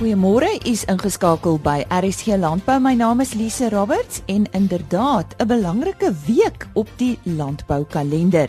Goeiemôre, 0.00 0.48
u 0.64 0.70
is 0.72 0.86
ingeskakel 0.88 1.58
by 1.60 1.82
RSG 1.92 2.38
Landbou. 2.40 2.78
My 2.80 2.94
naam 2.96 3.20
is 3.20 3.34
Lise 3.36 3.68
Roberts 3.68 4.22
en 4.32 4.46
inderdaad 4.56 5.34
'n 5.36 5.46
belangrike 5.46 6.14
week 6.26 6.68
op 6.72 6.88
die 6.96 7.18
landboukalender. 7.22 8.48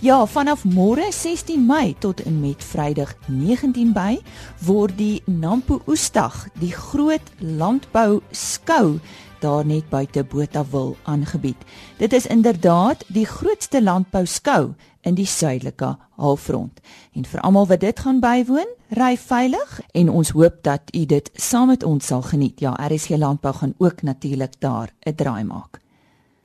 Ja, 0.00 0.26
vanaf 0.26 0.64
môre 0.64 1.12
16 1.12 1.66
Mei 1.66 1.94
tot 1.98 2.22
en 2.22 2.40
met 2.40 2.64
Vrydag 2.64 3.14
19 3.26 3.90
Mei 3.94 4.20
word 4.60 4.98
die 4.98 5.22
Nampo 5.26 5.82
Oesdag, 5.86 6.48
die 6.60 6.72
groot 6.72 7.30
landbou 7.38 8.20
skou 8.30 9.00
daar 9.44 9.66
net 9.66 9.88
buite 9.88 10.24
Botawil 10.24 10.96
aangebied. 11.02 11.56
Dit 11.96 12.12
is 12.12 12.26
inderdaad 12.26 13.04
die 13.08 13.26
grootste 13.26 13.82
landbou 13.82 14.26
skou 14.26 14.74
in 15.00 15.14
die 15.14 15.26
suidelike 15.26 15.96
halfrond. 16.16 16.80
En 17.12 17.24
vir 17.24 17.40
almal 17.40 17.66
wat 17.66 17.80
dit 17.80 18.00
gaan 18.00 18.20
bywoon, 18.20 18.70
ry 18.94 19.16
veilig 19.18 19.80
en 19.92 20.10
ons 20.10 20.30
hoop 20.30 20.60
dat 20.62 20.90
u 20.94 21.04
dit 21.10 21.30
saam 21.34 21.72
met 21.72 21.82
ons 21.82 22.06
sal 22.06 22.22
geniet. 22.22 22.60
Ja, 22.60 22.74
RSG 22.78 23.18
Landbou 23.18 23.54
gaan 23.54 23.74
ook 23.78 24.02
natuurlik 24.02 24.60
daar 24.60 24.94
'n 25.06 25.14
draai 25.14 25.44
maak. 25.44 25.80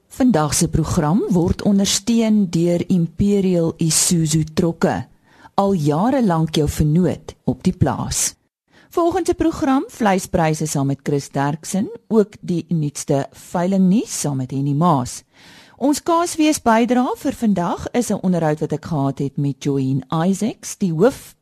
Vandag 0.07 0.53
se 0.53 0.67
program 0.67 1.21
word 1.29 1.61
ondersteun 1.61 2.49
deur 2.49 2.89
Imperial 2.89 3.73
Isuzu 3.77 4.43
trokke. 4.53 5.05
Al 5.53 5.73
jare 5.73 6.25
lank 6.25 6.55
jou 6.55 6.69
vernoot 6.69 7.35
op 7.43 7.63
die 7.63 7.77
plaas. 7.77 8.35
Volgende 8.89 9.33
program 9.33 9.83
vleispryse 9.87 10.65
saam 10.65 10.87
met 10.87 10.99
Chris 11.03 11.29
Derksen, 11.29 11.89
ook 12.07 12.33
die 12.41 12.65
nuutste 12.67 13.27
veilingnuus 13.31 14.19
saam 14.19 14.37
met 14.37 14.51
Henny 14.51 14.73
Maas. 14.73 15.23
Ons 15.77 16.01
kaaswees 16.03 16.57
bydra 16.59 17.05
vir 17.15 17.33
vandag 17.33 17.87
is 17.91 18.09
'n 18.09 18.19
onderhoud 18.21 18.59
wat 18.59 18.71
ek 18.71 18.85
gehad 18.85 19.19
het 19.19 19.37
met 19.37 19.63
Joyn 19.63 20.03
Isaacs, 20.09 20.77
die 20.77 20.91
hoof 20.93 21.35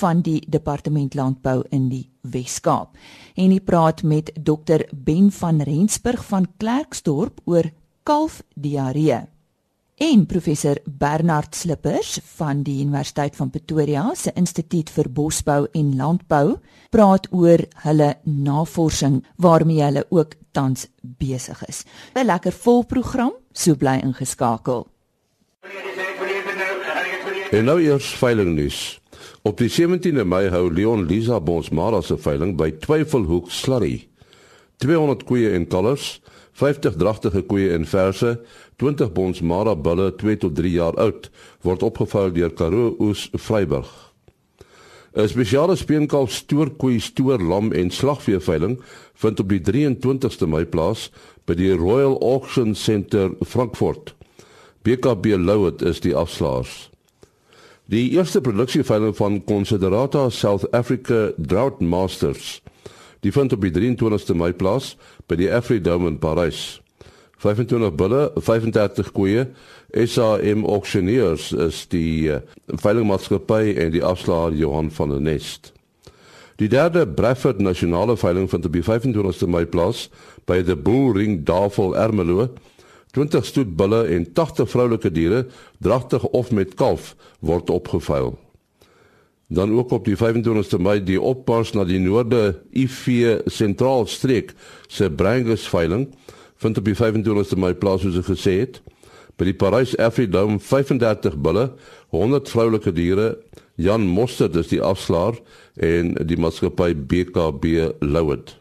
van 0.00 0.22
die 0.22 0.40
departement 0.48 1.14
landbou 1.14 1.62
in 1.70 1.88
die 1.88 2.08
Wes-Kaap. 2.20 2.96
En 3.34 3.50
hy 3.50 3.60
praat 3.60 4.02
met 4.02 4.32
Dr 4.34 4.86
Ben 4.92 5.30
van 5.32 5.62
Rensburg 5.62 6.24
van 6.24 6.48
Klerksdorp 6.56 7.40
oor 7.44 7.70
kalfdiarree. 8.02 9.22
En 9.94 10.26
professor 10.26 10.80
Bernard 10.84 11.54
Slippers 11.54 12.18
van 12.34 12.64
die 12.66 12.80
Universiteit 12.82 13.36
van 13.36 13.50
Pretoria 13.50 14.08
se 14.18 14.32
Instituut 14.34 14.90
vir 14.90 15.06
Bosbou 15.08 15.68
en 15.70 15.92
Landbou 15.96 16.56
praat 16.90 17.28
oor 17.30 17.62
hulle 17.84 18.08
navorsing 18.24 19.20
waarmee 19.38 19.84
hulle 19.84 20.02
ook 20.10 20.34
tans 20.50 20.88
besig 21.00 21.62
is. 21.68 21.84
'n 22.14 22.26
Lekker 22.26 22.52
vol 22.52 22.82
program, 22.84 23.32
so 23.52 23.74
bly 23.74 24.00
ingeskakel. 24.02 24.86
En 27.50 27.64
nou 27.64 27.80
eers 27.80 28.14
veilingnuus. 28.18 29.00
Op 29.44 29.58
die 29.60 29.68
17de 29.68 30.22
Mei 30.24 30.46
hou 30.48 30.70
Leon 30.72 31.02
Lisa 31.04 31.36
Bosmara 31.36 31.98
se 32.00 32.14
veiling 32.16 32.54
by 32.56 32.70
Twyfelhoek 32.80 33.50
Slurry. 33.52 34.06
200 34.80 35.26
koeie 35.28 35.50
en 35.52 35.66
kalvers, 35.68 36.22
50 36.56 36.96
dragtige 36.96 37.42
koeie 37.44 37.74
en 37.76 37.84
verse 37.84 38.30
20 38.80 39.10
bons 39.12 39.42
Mara 39.44 39.74
bulle 39.76 40.06
2 40.16 40.38
tot 40.46 40.56
3 40.56 40.70
jaar 40.72 40.96
oud 40.96 41.28
word 41.60 41.84
opgevuil 41.84 42.32
deur 42.38 42.54
Karoo 42.56 42.94
Oes 43.04 43.26
Vryburg. 43.36 43.90
'n 45.12 45.28
Spesiale 45.28 45.76
speenkalf 45.76 46.32
stoorkoei 46.32 46.96
stoor 46.98 47.44
lam 47.44 47.68
en 47.72 47.92
slagvee 47.92 48.40
veiling 48.40 48.78
vind 49.14 49.44
op 49.44 49.52
die 49.52 49.60
23ste 49.60 50.48
Mei 50.48 50.64
plaas 50.64 51.10
by 51.44 51.52
die 51.52 51.76
Royal 51.76 52.16
Auction 52.22 52.74
Centre 52.74 53.36
Frankfurt. 53.44 54.16
BKB 54.82 55.36
Louet 55.36 55.82
is 55.82 56.00
die 56.00 56.16
afslaers. 56.16 56.93
Die 57.84 58.10
eerste 58.10 58.40
produksieveiling 58.40 59.16
van 59.16 59.44
Considerata 59.44 60.30
South 60.30 60.70
Africa 60.72 61.32
Drought 61.36 61.80
Masters. 61.80 62.62
Die 63.20 63.32
vind 63.32 63.52
op 63.52 63.60
die 63.60 63.72
23ste 63.72 64.32
Mei 64.32 64.54
plaas 64.56 64.94
by 65.28 65.36
die 65.36 65.50
Afridome 65.52 66.08
in 66.08 66.16
Parys. 66.18 66.80
25 67.44 67.92
bulle, 67.92 68.30
35 68.40 69.10
koeie. 69.12 69.50
SAM 69.92 70.64
Auctioneers 70.64 71.50
is 71.52 71.82
die 71.92 72.32
uh, 72.32 72.40
veilingmaatskappy 72.72 73.76
en 73.76 73.92
die 73.92 74.04
afslaer 74.04 74.56
Johan 74.56 74.88
van 74.88 75.12
der 75.12 75.20
Nest. 75.20 75.74
Die 76.56 76.70
derde 76.72 77.04
Bradford 77.04 77.60
Nasionale 77.60 78.16
Veiling 78.16 78.48
vind 78.48 78.64
op 78.64 78.72
die 78.72 78.86
25ste 78.86 79.50
Mei 79.50 79.66
plaas 79.68 80.06
by 80.48 80.62
die 80.64 80.76
Bullring 80.76 81.42
Davol 81.44 81.92
Ermelo. 82.00 82.48
20 83.14 83.46
stoet 83.46 83.76
bulle 83.78 84.02
en 84.10 84.26
80 84.32 84.70
vroulike 84.70 85.10
diere, 85.14 85.44
dragtig 85.78 86.24
of 86.34 86.50
met 86.50 86.74
kalf, 86.74 87.14
word 87.38 87.70
opgeveil. 87.70 88.34
Dan 89.54 89.72
ook 89.78 89.92
op 89.92 90.04
die 90.08 90.16
25ste 90.16 90.80
Mei 90.80 90.98
die 91.04 91.20
oppas 91.20 91.74
na 91.76 91.84
die 91.84 92.00
noorde 92.02 92.56
IV 92.72 93.44
sentraal 93.46 94.08
streek 94.10 94.54
se 94.88 95.10
Brangus 95.10 95.68
veiling 95.68 96.08
vind 96.62 96.78
op 96.80 96.88
die 96.88 96.96
25ste 96.96 97.60
Mei 97.60 97.74
plaas 97.76 98.02
soos 98.02 98.18
ek 98.18 98.30
gesê 98.32 98.56
het. 98.64 98.80
By 99.38 99.50
die 99.50 99.56
Parys 99.58 99.94
Afridome 99.98 100.58
35 100.62 101.36
bulle, 101.42 101.68
100 102.14 102.50
vroulike 102.50 102.94
diere. 102.94 103.34
Jan 103.76 104.06
Mostert 104.06 104.56
is 104.56 104.70
die 104.70 104.82
afslaer 104.82 105.40
en 105.82 106.14
die 106.22 106.38
maatskappy 106.38 106.94
BKB 106.94 107.90
Louet. 108.00 108.54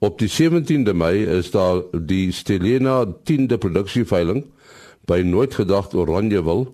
Op 0.00 0.18
die 0.18 0.30
17de 0.32 0.94
Mei 0.96 1.26
is 1.28 1.50
daar 1.50 1.82
die 1.92 2.32
Stelena 2.32 3.04
10de 3.04 3.58
produksieveiling 3.60 4.46
by 5.04 5.20
Nooit 5.24 5.54
Gedagte 5.54 5.98
Oranjewil. 6.00 6.72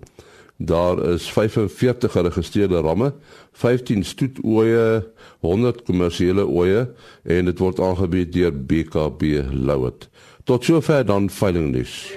Daar 0.55 1.01
is 1.11 1.27
45 1.31 2.11
geregistreerde 2.11 2.79
ramme, 2.79 3.13
15 3.51 4.05
stoetoeie, 4.05 5.03
100 5.39 5.83
kommersiële 5.83 6.47
oeye 6.47 6.87
en 7.23 7.51
dit 7.51 7.59
word 7.59 7.83
aangebied 7.83 8.31
deur 8.31 8.55
BKB 8.55 9.43
Louet. 9.51 10.07
Tot 10.47 10.63
sover 10.63 11.03
dan 11.05 11.27
veilingnuus. 11.29 12.15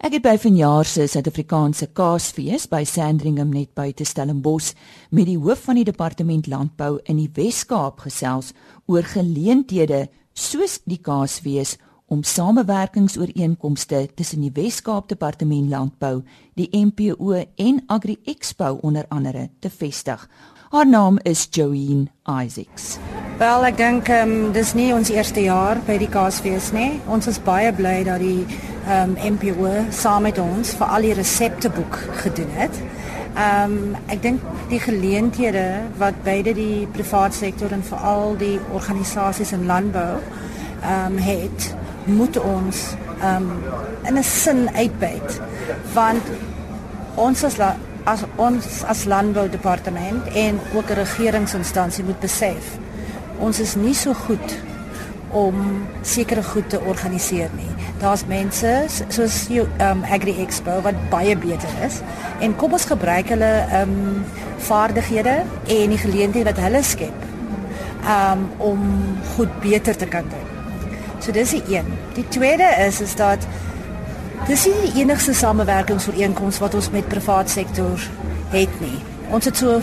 Ek 0.00 0.14
het 0.16 0.22
by 0.24 0.38
vanjaar 0.40 0.88
se 0.88 1.04
Suid-Afrikaanse 1.12 1.90
Kaasfees 1.92 2.62
by 2.72 2.86
Sandringham 2.88 3.50
net 3.52 3.74
buite 3.76 4.06
Stellenbosch 4.08 4.70
met 5.12 5.26
die 5.28 5.36
hoof 5.36 5.66
van 5.66 5.76
die 5.76 5.84
departement 5.84 6.48
landbou 6.48 6.94
in 7.04 7.18
die 7.20 7.28
Wes-Kaap 7.36 8.00
gesels 8.06 8.54
oor 8.88 9.04
geleenthede 9.04 10.06
soos 10.32 10.78
die 10.88 11.02
Kaasfees 11.04 11.74
om 12.08 12.24
samewerkingsooreenkomste 12.24 14.06
tussen 14.16 14.40
die 14.40 14.54
Wes-Kaap 14.56 15.12
Departement 15.12 15.68
Landbou, 15.68 16.22
die 16.56 16.70
MPO 16.72 17.44
en 17.60 17.84
Agri 17.92 18.16
Expo 18.24 18.78
onder 18.80 19.04
andere 19.12 19.50
te 19.60 19.68
vestig. 19.68 20.24
Haar 20.72 20.88
naam 20.88 21.20
is 21.28 21.44
Joeen 21.52 22.08
Isaacs. 22.24 22.96
Wel, 23.36 23.68
ek 23.68 23.76
dink 23.76 24.08
um, 24.16 24.34
dis 24.56 24.72
nie 24.72 24.94
ons 24.96 25.12
eerste 25.12 25.44
jaar 25.44 25.84
by 25.84 26.00
die 26.00 26.08
Kaasfees 26.08 26.72
nie. 26.72 26.94
Ons 27.04 27.28
is 27.28 27.44
baie 27.44 27.68
bly 27.76 28.00
dat 28.08 28.24
die 28.24 28.46
um, 28.90 29.16
MPO 29.34 29.70
saam 29.90 30.22
met 30.22 30.38
ons 30.38 30.74
vir 30.78 30.86
al 30.86 31.06
die 31.06 31.14
resepteboek 31.14 31.98
gedoen 32.24 32.50
het. 32.58 32.80
Ehm 33.34 33.76
um, 33.76 33.96
ek 34.10 34.22
dink 34.22 34.42
die 34.68 34.80
geleenthede 34.82 35.66
wat 35.98 36.22
beide 36.26 36.54
die 36.54 36.86
private 36.92 37.36
sektor 37.36 37.72
en 37.72 37.84
veral 37.86 38.34
die 38.36 38.58
organisasies 38.72 39.52
in 39.52 39.66
landbou 39.66 40.18
ehm 40.18 41.06
um, 41.06 41.18
het 41.18 41.74
moet 42.04 42.40
ons 42.40 42.82
um 43.22 43.50
in 44.08 44.18
'n 44.18 44.22
sin 44.22 44.70
uitbuit 44.74 45.40
want 45.92 46.22
ons 47.14 47.44
as 47.44 47.56
as 48.04 48.22
ons 48.36 48.84
as 48.84 49.04
landboudepartement 49.04 50.28
en 50.34 50.60
ook 50.74 50.90
regeringsinstansie 50.90 52.04
moet 52.04 52.20
besef 52.20 52.78
ons 53.38 53.60
is 53.60 53.74
nie 53.74 53.94
so 53.94 54.14
goed 54.14 54.56
om 55.30 55.86
sekere 56.02 56.42
goed 56.42 56.68
te 56.70 56.80
organiseer 56.80 57.50
nie. 57.56 57.70
Daar's 58.00 58.24
mense 58.26 58.72
soos 59.08 59.46
die 59.48 59.60
um 59.60 60.04
Agri 60.10 60.34
Expo 60.42 60.80
wat 60.82 60.98
baie 61.10 61.36
beter 61.38 61.70
is 61.86 62.00
en 62.40 62.56
kom 62.56 62.72
ons 62.72 62.88
gebruik 62.90 63.30
hulle 63.34 63.50
um 63.82 64.24
vaardighede 64.70 65.40
en 65.66 65.94
die 65.94 66.00
geleenthede 66.00 66.50
wat 66.50 66.62
hulle 66.64 66.82
skep 66.82 67.26
um 68.10 68.46
om 68.58 68.86
goed 69.36 69.60
beter 69.60 69.96
te 69.96 70.06
kan 70.06 70.28
doen. 70.32 70.46
So 71.20 71.32
dis 71.32 71.50
die 71.50 71.76
een. 71.76 71.86
Die 72.16 72.28
tweede 72.28 72.68
is 72.86 73.00
is 73.00 73.14
dat 73.14 73.46
dis 74.48 74.64
nie 74.66 74.90
die 74.90 75.02
enigste 75.02 75.34
samewerkingsooreenkoms 75.34 76.58
wat 76.58 76.74
ons 76.74 76.90
met 76.90 77.08
privaat 77.08 77.50
sektor 77.50 78.00
het 78.50 78.80
nie. 78.80 78.98
Ons 79.30 79.44
het 79.44 79.56
so 79.56 79.78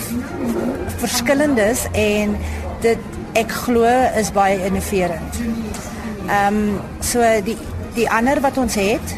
verskillendes 0.97 1.85
en 1.93 2.35
dit 2.81 3.16
ek 3.37 3.51
glo 3.65 3.85
is 4.17 4.31
baie 4.33 4.57
innoverend. 4.65 5.41
Ehm 6.27 6.57
um, 6.57 6.79
so 7.01 7.23
die 7.45 7.57
die 7.97 8.09
ander 8.09 8.41
wat 8.41 8.57
ons 8.61 8.75
het 8.77 9.15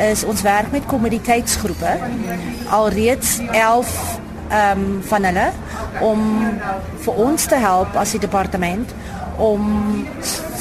is 0.00 0.24
ons 0.24 0.42
werk 0.42 0.70
met 0.72 0.86
kommoditeitsgroepe 0.88 1.96
alreeds 2.70 3.38
11 3.50 3.94
ehm 4.48 4.84
um, 4.84 5.02
van 5.08 5.24
hulle 5.28 5.48
om 6.00 6.22
vir 7.04 7.14
ons 7.26 7.46
te 7.46 7.60
help 7.60 7.96
as 7.96 8.14
die 8.16 8.20
departement 8.20 8.94
om 9.36 10.06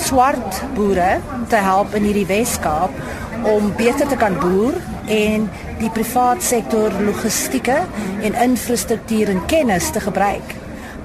swart 0.03 0.61
boere 0.75 1.19
te 1.51 1.59
help 1.63 1.95
in 1.95 2.07
hierdie 2.07 2.27
Weskaap 2.27 2.95
om 3.47 3.71
beter 3.75 4.07
te 4.07 4.19
kan 4.19 4.35
boer 4.39 4.79
en 5.11 5.47
die 5.79 5.91
privaat 5.91 6.43
sektor 6.43 6.95
logistieke 7.03 7.77
en 8.21 8.41
infrastruktuur 8.47 9.31
en 9.35 9.45
kennis 9.45 9.91
te 9.91 10.03
gebruik 10.03 10.60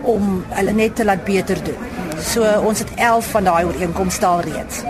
om 0.06 0.44
hulle 0.48 0.72
net 0.72 0.96
te 0.96 1.04
laat 1.04 1.24
beter 1.24 1.60
doen. 1.64 1.82
So 2.22 2.46
ons 2.64 2.78
het 2.84 2.94
11 2.94 3.30
van 3.34 3.44
daai 3.50 3.64
ooreenkomste 3.64 4.26
al 4.26 4.40
reeds. 4.46 4.82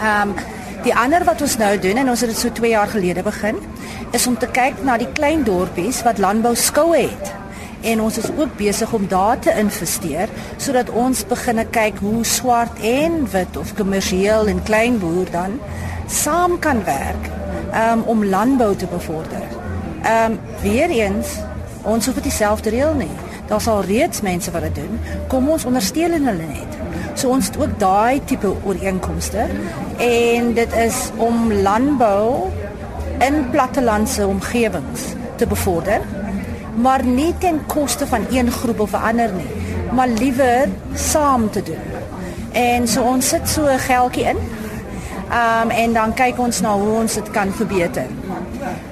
Ehm 0.00 0.28
um, 0.28 0.34
die 0.80 0.94
ander 0.96 1.20
wat 1.28 1.42
ons 1.44 1.58
nou 1.60 1.74
doen 1.78 1.98
en 2.00 2.08
ons 2.08 2.20
het 2.24 2.30
dit 2.30 2.38
so 2.38 2.52
2 2.56 2.70
jaar 2.70 2.88
gelede 2.88 3.22
begin 3.22 3.58
is 4.16 4.26
om 4.26 4.38
te 4.38 4.46
kyk 4.48 4.78
na 4.82 4.96
die 4.96 5.10
klein 5.12 5.42
dorpies 5.44 6.00
wat 6.06 6.18
landbou 6.18 6.54
skoue 6.56 7.02
het. 7.02 7.32
En 7.80 8.00
ons 8.00 8.18
is 8.18 8.30
ook 8.36 8.56
besig 8.56 8.92
om 8.92 9.04
daar 9.08 9.38
te 9.38 9.52
investeer 9.58 10.32
sodat 10.56 10.90
ons 10.90 11.26
begin 11.26 11.60
kyk 11.70 12.00
hoe 12.00 12.24
swart 12.24 12.80
en 12.80 13.26
wit 13.32 13.56
of 13.56 13.74
kommersieel 13.74 14.48
en 14.48 14.62
klein 14.62 14.98
boer 14.98 15.30
dan 15.30 15.60
saam 16.06 16.58
kan 16.58 16.84
werk 16.84 17.28
um, 17.74 18.02
om 18.02 18.24
landbou 18.24 18.76
te 18.76 18.86
bevorder. 18.86 19.46
Ehm 20.02 20.32
um, 20.32 20.38
weer 20.62 20.90
eens 20.90 21.36
ons 21.82 22.06
hoef 22.06 22.14
dit 22.14 22.32
self 22.32 22.60
te 22.60 22.70
reël 22.70 22.94
nie. 22.94 23.29
Daar's 23.50 23.66
al 23.66 23.82
reeds 23.82 24.20
mense 24.20 24.50
wat 24.54 24.62
dit 24.62 24.74
doen. 24.74 25.00
Kom 25.28 25.48
ons 25.50 25.64
ondersteun 25.66 26.12
hulle 26.14 26.32
net. 26.38 26.76
So 27.18 27.32
ons 27.34 27.48
het 27.50 27.56
ook 27.58 27.72
daai 27.82 28.20
tipe 28.24 28.52
ooreenkomste 28.62 29.48
en 29.98 30.52
dit 30.54 30.76
is 30.78 30.98
om 31.18 31.52
landbou 31.52 32.50
in 33.26 33.42
plattelandse 33.50 34.26
omgewings 34.26 35.10
te 35.36 35.46
bevorder, 35.46 36.00
maar 36.74 37.04
nie 37.04 37.34
ten 37.38 37.58
koste 37.66 38.06
van 38.06 38.24
een 38.30 38.50
groep 38.50 38.80
of 38.80 38.92
'n 38.92 39.02
ander 39.10 39.32
nie, 39.32 39.50
maar 39.92 40.08
liewer 40.08 40.68
saam 40.94 41.50
te 41.50 41.62
doen. 41.62 41.84
En 42.52 42.88
so 42.88 43.02
ons 43.02 43.28
sit 43.28 43.48
so 43.48 43.66
'n 43.66 43.78
geldjie 43.78 44.24
in. 44.24 44.36
Um 45.30 45.70
en 45.70 45.92
dan 45.92 46.14
kyk 46.14 46.38
ons 46.38 46.60
na 46.60 46.72
hoe 46.74 46.94
ons 47.00 47.14
dit 47.14 47.30
kan 47.30 47.52
verbeter. 47.52 48.06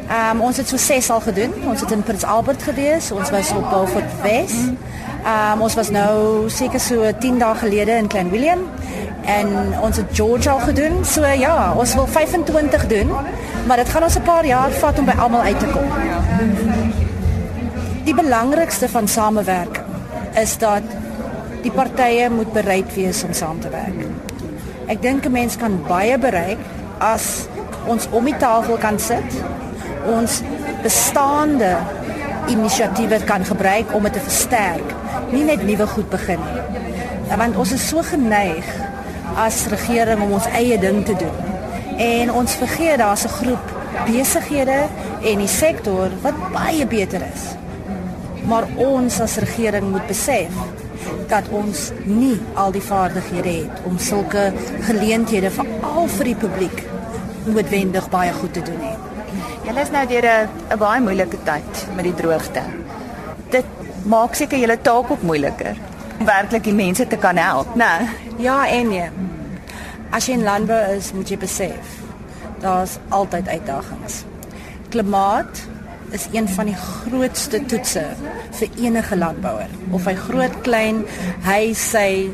Um 0.08 0.40
ons 0.40 0.56
het 0.56 0.68
so 0.68 0.76
ses 0.80 1.10
al 1.10 1.20
gedoen. 1.20 1.52
Ons 1.68 1.80
het 1.84 1.90
in 1.92 2.02
Prins 2.02 2.24
Albert 2.24 2.62
gewees. 2.62 3.10
Ons 3.12 3.30
was 3.30 3.50
op 3.52 3.66
Beaufort 3.70 4.12
Wes. 4.22 4.54
Um 5.20 5.60
ons 5.60 5.74
was 5.76 5.90
nou 5.92 6.48
seker 6.48 6.80
so 6.80 7.10
10 7.20 7.38
dae 7.38 7.54
gelede 7.60 7.98
in 8.00 8.08
Klein 8.08 8.30
Willem 8.30 8.64
en 9.28 9.50
ons 9.84 9.96
het 9.96 10.06
George 10.16 10.48
al 10.50 10.62
gedoen. 10.64 11.04
So 11.04 11.26
ja, 11.26 11.74
ons 11.76 11.94
wil 11.94 12.06
25 12.06 12.86
doen, 12.86 13.12
maar 13.66 13.76
dit 13.76 13.88
gaan 13.88 14.02
ons 14.02 14.16
'n 14.16 14.22
paar 14.22 14.46
jaar 14.46 14.70
vat 14.70 14.98
om 14.98 15.04
by 15.04 15.16
almal 15.18 15.40
uit 15.40 15.58
te 15.58 15.66
kom. 15.66 15.88
Die 18.04 18.14
belangrikste 18.14 18.88
van 18.88 19.08
samewerking 19.08 19.84
is 20.34 20.58
dat 20.58 20.82
die 21.62 21.72
partye 21.72 22.30
moet 22.30 22.52
bereid 22.52 22.94
wees 22.94 23.24
om 23.24 23.32
saam 23.32 23.60
te 23.60 23.68
werk. 23.68 24.06
Ek 24.86 25.02
dink 25.02 25.24
'n 25.24 25.32
mens 25.32 25.56
kan 25.56 25.82
baie 25.86 26.18
bereik 26.18 26.58
as 26.98 27.46
ons 27.86 28.08
om 28.10 28.24
die 28.24 28.36
tafel 28.36 28.76
kan 28.76 28.98
sit 28.98 29.42
ons 30.08 30.40
bestaande 30.82 31.76
inisiatiewe 32.48 33.20
kan 33.28 33.44
gebruik 33.44 33.94
om 33.94 34.02
dit 34.08 34.12
te 34.16 34.24
versterk, 34.24 34.94
nie 35.32 35.44
net 35.44 35.64
nuwe 35.66 35.86
goed 35.86 36.08
begin 36.10 36.40
nie. 36.40 36.62
Want 37.36 37.56
ons 37.60 37.72
is 37.76 37.88
so 37.88 38.02
geneig 38.02 38.68
as 39.36 39.66
regering 39.72 40.22
om 40.24 40.32
ons 40.38 40.48
eie 40.56 40.78
ding 40.80 41.04
te 41.04 41.16
doen. 41.18 41.36
En 41.98 42.32
ons 42.32 42.56
vergeet 42.62 42.98
daar's 42.98 43.24
'n 43.24 43.36
groep 43.40 43.64
besighede 44.06 44.86
en 45.22 45.38
die 45.38 45.48
sektor 45.48 46.10
wat 46.22 46.34
baie 46.52 46.86
beter 46.86 47.20
is. 47.20 47.44
Maar 48.48 48.64
ons 48.76 49.20
as 49.20 49.36
regering 49.36 49.90
moet 49.90 50.06
besef 50.06 50.52
dat 51.28 51.48
ons 51.50 51.90
nie 52.04 52.40
al 52.54 52.72
die 52.72 52.82
vaardighede 52.82 53.48
het 53.48 53.82
om 53.84 53.98
sulke 53.98 54.52
geleenthede 54.80 55.50
vir 55.50 55.66
al 55.82 56.08
vir 56.08 56.24
die 56.24 56.34
publiek 56.34 56.82
noodwendig 57.44 58.08
baie 58.08 58.32
goed 58.32 58.52
te 58.52 58.62
doen 58.62 58.80
nie. 58.80 59.17
Julle 59.68 59.82
is 59.84 59.90
nou 59.92 60.02
deur 60.08 60.24
'n 60.24 60.78
baie 60.80 61.00
moeilike 61.04 61.38
tyd 61.44 61.80
met 61.96 62.04
die 62.06 62.14
droogte. 62.14 62.62
Dit 63.52 63.66
maak 64.04 64.34
seker 64.34 64.58
julle 64.58 64.78
taak 64.80 65.10
op 65.10 65.22
moeiliker 65.22 65.76
om 66.18 66.24
werklik 66.26 66.64
die 66.64 66.72
mense 66.72 67.06
te 67.06 67.16
kan 67.16 67.36
help, 67.36 67.74
né? 67.74 68.08
Ja, 68.38 68.66
en 68.66 68.88
nee. 68.88 69.10
As 70.10 70.26
jy 70.26 70.32
in 70.32 70.42
landbou 70.42 70.96
is, 70.96 71.12
moet 71.12 71.28
jy 71.28 71.36
besef 71.36 71.98
daar's 72.60 72.96
altyd 73.08 73.48
uitdagings. 73.48 74.24
Klimaat 74.88 75.60
is 76.10 76.26
een 76.32 76.48
van 76.48 76.66
die 76.66 76.76
grootste 76.76 77.64
toetse 77.66 78.06
vir 78.50 78.68
enige 78.76 79.16
landbouer. 79.16 79.68
Of 79.90 80.04
hy 80.04 80.14
groot, 80.14 80.60
klein, 80.62 81.04
hy 81.44 81.74
sê 81.74 82.32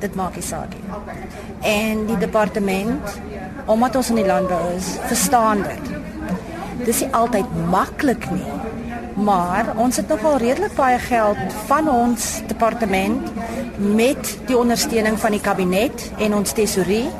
dit 0.00 0.14
maak 0.14 0.34
nie 0.34 0.44
saak 0.44 0.68
nie. 0.68 1.00
En 1.60 2.06
die 2.06 2.18
departement, 2.18 3.20
omdat 3.66 3.96
ons 3.96 4.08
in 4.08 4.16
die 4.16 4.26
landbou 4.26 4.76
is, 4.76 4.98
verstaan 5.08 5.62
dit 5.62 6.01
dis 6.86 7.02
nie 7.04 7.12
altyd 7.14 7.56
maklik 7.70 8.28
nie. 8.30 8.46
Maar 9.22 9.74
ons 9.76 9.96
het 10.00 10.08
nogal 10.08 10.38
redelik 10.40 10.74
baie 10.74 10.98
geld 10.98 11.40
van 11.68 11.88
ons 11.88 12.28
departement 12.48 13.28
met 13.76 14.36
die 14.48 14.56
ondersteuning 14.56 15.18
van 15.20 15.36
die 15.36 15.42
kabinet 15.42 16.06
en 16.18 16.34
ons 16.34 16.54
tesourier 16.56 17.10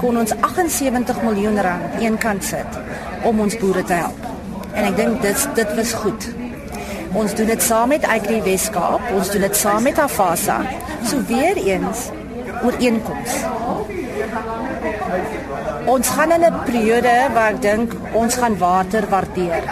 kon 0.00 0.16
ons 0.18 0.32
78 0.40 1.22
miljoen 1.22 1.60
rand 1.62 2.00
eenkant 2.02 2.44
sit 2.44 2.78
om 3.28 3.40
ons 3.44 3.58
boere 3.60 3.84
te 3.84 4.00
help. 4.00 4.30
En 4.72 4.88
ek 4.88 4.96
dink 4.96 5.20
dit 5.22 5.48
dit 5.58 5.74
was 5.78 5.92
goed. 6.04 6.28
Ons 7.12 7.34
doen 7.36 7.50
dit 7.52 7.62
saam 7.62 7.92
met 7.92 8.06
Agri 8.08 8.40
Weskaap, 8.42 9.10
ons 9.12 9.30
doen 9.34 9.44
dit 9.44 9.56
saam 9.56 9.84
met 9.84 9.98
Afasa. 10.00 10.62
So 11.04 11.20
weer 11.28 11.60
eens 11.60 12.08
ooreenkoms 12.62 13.42
ons 15.86 16.08
gaan 16.08 16.32
in 16.32 16.44
'n 16.44 16.62
periode 16.64 17.14
waar 17.34 17.50
ek 17.50 17.62
dink 17.62 17.92
ons 18.12 18.34
gaan 18.34 18.58
water 18.58 19.08
waardeer. 19.08 19.62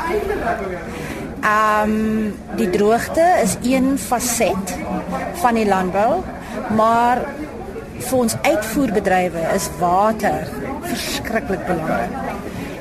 Ehm 1.40 1.90
um, 1.90 2.34
die 2.56 2.70
droogte 2.70 3.24
is 3.42 3.56
een 3.62 3.98
faset 3.98 4.78
van 5.32 5.54
die 5.54 5.66
landbou, 5.66 6.22
maar 6.76 7.18
vir 7.98 8.18
ons 8.18 8.36
uitvoerbedrywe 8.42 9.42
is 9.54 9.70
water 9.78 10.48
verskriklik 10.80 11.66
belangrik. 11.66 12.10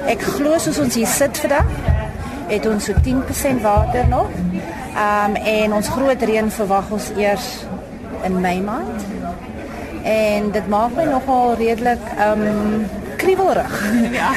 Ek 0.08 0.22
glo 0.22 0.58
soos 0.58 0.80
ons 0.80 0.96
hier 0.96 1.08
sit 1.08 1.38
vandag, 1.38 1.66
het 2.48 2.66
ons 2.66 2.86
so 2.86 2.94
10% 2.94 3.62
water 3.62 4.08
nog. 4.08 4.30
Ehm 4.96 5.30
um, 5.30 5.36
en 5.36 5.74
ons 5.74 5.90
groot 5.90 6.22
reën 6.22 6.52
verwag 6.52 6.92
ons 6.92 7.12
eers 7.16 7.66
in 8.24 8.42
Mei 8.42 8.62
maand. 8.62 9.06
En 10.04 10.52
dit 10.52 10.68
maak 10.68 10.96
my 10.96 11.04
nogal 11.04 11.56
redelik 11.60 12.02
ehm 12.18 12.42
um, 12.42 12.90
kriewelrig. 13.20 13.76
Ja. 14.12 14.32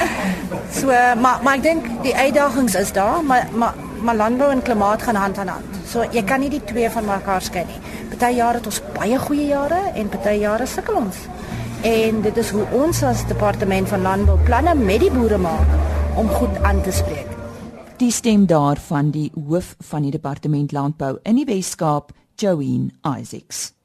so 0.78 0.86
maar 1.20 1.40
maar 1.42 1.58
ek 1.58 1.62
dink 1.62 1.88
die 2.04 2.14
uitdagings 2.14 2.74
is 2.74 2.92
daar, 2.96 3.22
maar 3.24 3.48
maar 3.54 3.74
maar 4.00 4.16
landbou 4.16 4.50
en 4.50 4.62
klimaat 4.62 5.02
gaan 5.02 5.14
hand 5.14 5.38
aan 5.38 5.48
hand. 5.48 5.80
So 5.86 6.04
jy 6.12 6.22
kan 6.24 6.40
nie 6.40 6.50
die 6.50 6.64
twee 6.64 6.90
van 6.90 7.04
mekaar 7.08 7.42
skei 7.44 7.64
nie. 7.68 7.80
Party 8.12 8.32
jare 8.36 8.60
het 8.60 8.68
ons 8.70 8.80
baie 8.96 9.18
goeie 9.18 9.46
jare 9.50 9.80
en 9.94 10.08
party 10.08 10.36
jare 10.40 10.66
sukkel 10.66 11.00
ons. 11.02 11.24
En 11.86 12.20
dit 12.22 12.36
is 12.36 12.52
hoe 12.52 12.66
ons 12.76 13.02
as 13.08 13.26
departement 13.28 13.88
van 13.88 14.02
landbou 14.04 14.38
planne 14.44 14.74
met 14.76 15.00
die 15.00 15.12
boere 15.12 15.38
maak 15.40 16.16
om 16.20 16.28
goed 16.28 16.62
aan 16.62 16.82
te 16.84 16.92
spreek. 16.92 17.28
Die 18.00 18.12
stem 18.12 18.46
daarvan 18.46 19.10
die 19.12 19.28
hoof 19.34 19.74
van 19.90 20.06
die 20.06 20.14
departement 20.14 20.72
landbou 20.72 21.18
in 21.22 21.36
die 21.40 21.48
Wes-Kaap, 21.48 22.14
Joeen 22.40 22.90
Isaacs. 23.04 23.79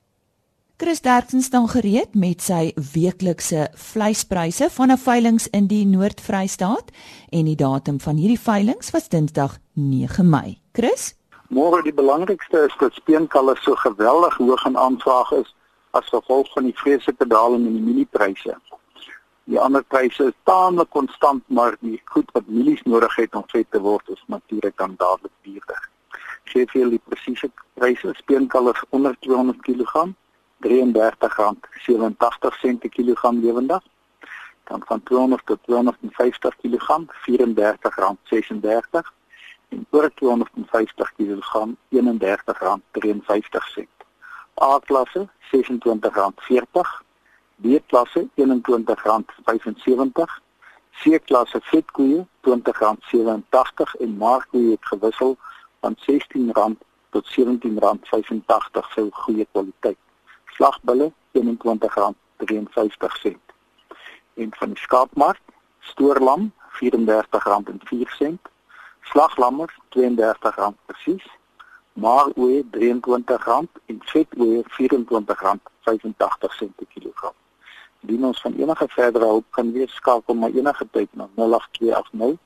Chris 0.78 1.02
Derksen 1.02 1.42
staan 1.42 1.70
gereed 1.70 2.16
met 2.20 2.42
sy 2.44 2.74
weeklikse 2.94 3.70
vleispryse 3.80 4.68
van 4.70 4.92
'n 4.92 4.98
veiling 4.98 5.40
in 5.52 5.68
die 5.68 5.86
Noord-Vrystaat 5.86 6.92
en 7.30 7.46
die 7.46 7.56
datum 7.56 8.00
van 8.00 8.16
hierdie 8.16 8.40
veiling 8.40 8.90
was 8.92 9.08
Dinsdag 9.10 9.58
9 9.74 10.30
Mei. 10.30 10.60
Chris? 10.74 11.16
Môre 11.48 11.82
die 11.84 11.94
belangrikste 11.94 12.66
is 12.68 12.76
dat 12.80 12.94
speenkalle 12.94 13.56
so 13.56 13.76
geweldig 13.76 14.36
hoog 14.38 14.66
in 14.66 14.78
aanvraag 14.78 15.32
is 15.32 15.56
as 15.92 16.10
gevolg 16.10 16.52
van 16.54 16.64
die 16.64 16.76
vreeslike 16.76 17.28
daling 17.28 17.66
in 17.66 17.74
die 17.74 17.86
mieliepryse. 17.94 18.58
Die 19.44 19.60
ander 19.60 19.84
pryse 19.84 20.24
is 20.24 20.38
taamlik 20.44 20.90
konstant, 20.90 21.44
maar 21.48 21.78
die 21.80 22.02
goed 22.06 22.30
wat 22.34 22.48
mielies 22.48 22.84
nodig 22.84 23.16
het 23.16 23.36
om 23.36 23.44
vet 23.48 23.72
te 23.72 23.80
word 23.80 24.10
is 24.10 24.24
natuurlik 24.28 24.78
dan 24.78 24.96
dadelik 24.98 25.34
duurder. 25.42 25.90
Gee 26.44 26.68
vir 26.68 26.90
die 26.90 27.02
presiese 27.08 27.52
pryse 27.74 28.14
speenkalle 28.14 28.74
onder 28.90 29.16
200 29.20 29.62
kg 29.62 30.12
R33.87 30.60 32.78
per 32.80 32.90
kilogram 32.90 33.40
lewendig. 33.40 33.84
Dan 34.64 34.82
van 34.86 35.04
200 35.04 35.46
tot 35.46 35.60
250 35.62 36.56
kg 36.56 37.06
R34.36 37.30 39.14
en 39.70 39.88
oor 39.90 40.14
250 40.14 41.14
kg 41.16 41.68
R31.53. 41.90 43.88
A-klasse 44.62 45.28
R26.40, 45.52 47.04
B-klasse 47.56 48.28
R21.75, 48.36 48.42
C-klasse 50.92 51.60
vetkoeie 51.62 52.28
R20.87 52.42 54.00
en 54.00 54.18
markkoeie 54.18 54.72
het 54.72 54.86
gewissel 54.86 55.38
van 55.80 55.96
R16 55.96 56.52
tot 57.10 57.28
R17.85 57.28 57.34
vir 58.96 59.08
goeie 59.12 59.48
kwaliteit 59.52 60.05
slagbulle 60.56 61.08
R21.53. 61.38 63.36
en 64.34 64.50
van 64.60 64.70
die 64.74 64.84
skaapmark, 64.84 65.42
stoorlam 65.80 66.52
R34.04, 66.80 68.36
slaglammer 69.12 69.70
R32 69.96 70.74
presies, 70.86 71.26
maaroe 71.94 72.64
R23 72.72 73.48
en 73.86 74.00
vetoe 74.12 74.64
R24.85 74.64 74.68
per 76.76 76.88
kilogram. 76.88 77.34
Indien 78.02 78.26
ons 78.26 78.42
van 78.42 78.54
enige 78.54 78.88
verdere 78.88 79.26
hulp 79.26 79.46
kan 79.50 79.72
wees, 79.72 79.96
skakel 79.96 80.36
maar 80.36 80.54
enige 80.54 80.88
tyd 80.92 81.10
na 81.12 81.28
08280 81.36 82.38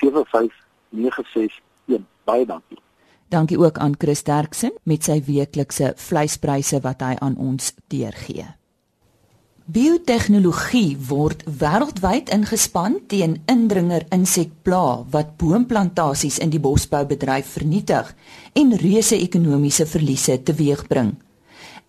75961. 0.00 2.04
Baie 2.24 2.46
dankie. 2.46 2.85
Dankie 3.28 3.58
ook 3.58 3.78
aan 3.78 3.94
Chris 3.98 4.22
Derksen 4.22 4.72
met 4.82 5.04
sy 5.04 5.18
weeklikse 5.26 5.92
vleispryse 5.96 6.80
wat 6.84 7.02
hy 7.02 7.16
aan 7.18 7.34
ons 7.42 7.72
deurgee. 7.90 8.46
Biotehnologie 9.66 10.94
word 11.08 11.40
wêreldwyd 11.58 12.28
ingespan 12.30 13.00
teen 13.10 13.40
indringer 13.50 14.04
insekpla 14.14 15.02
wat 15.10 15.32
boomplantasies 15.40 16.38
in 16.38 16.52
die 16.54 16.60
bosboubedryf 16.62 17.48
vernietig 17.56 18.12
en 18.54 18.76
reuse 18.78 19.18
ekonomiese 19.18 19.88
verliese 19.90 20.38
teweegbring. 20.38 21.16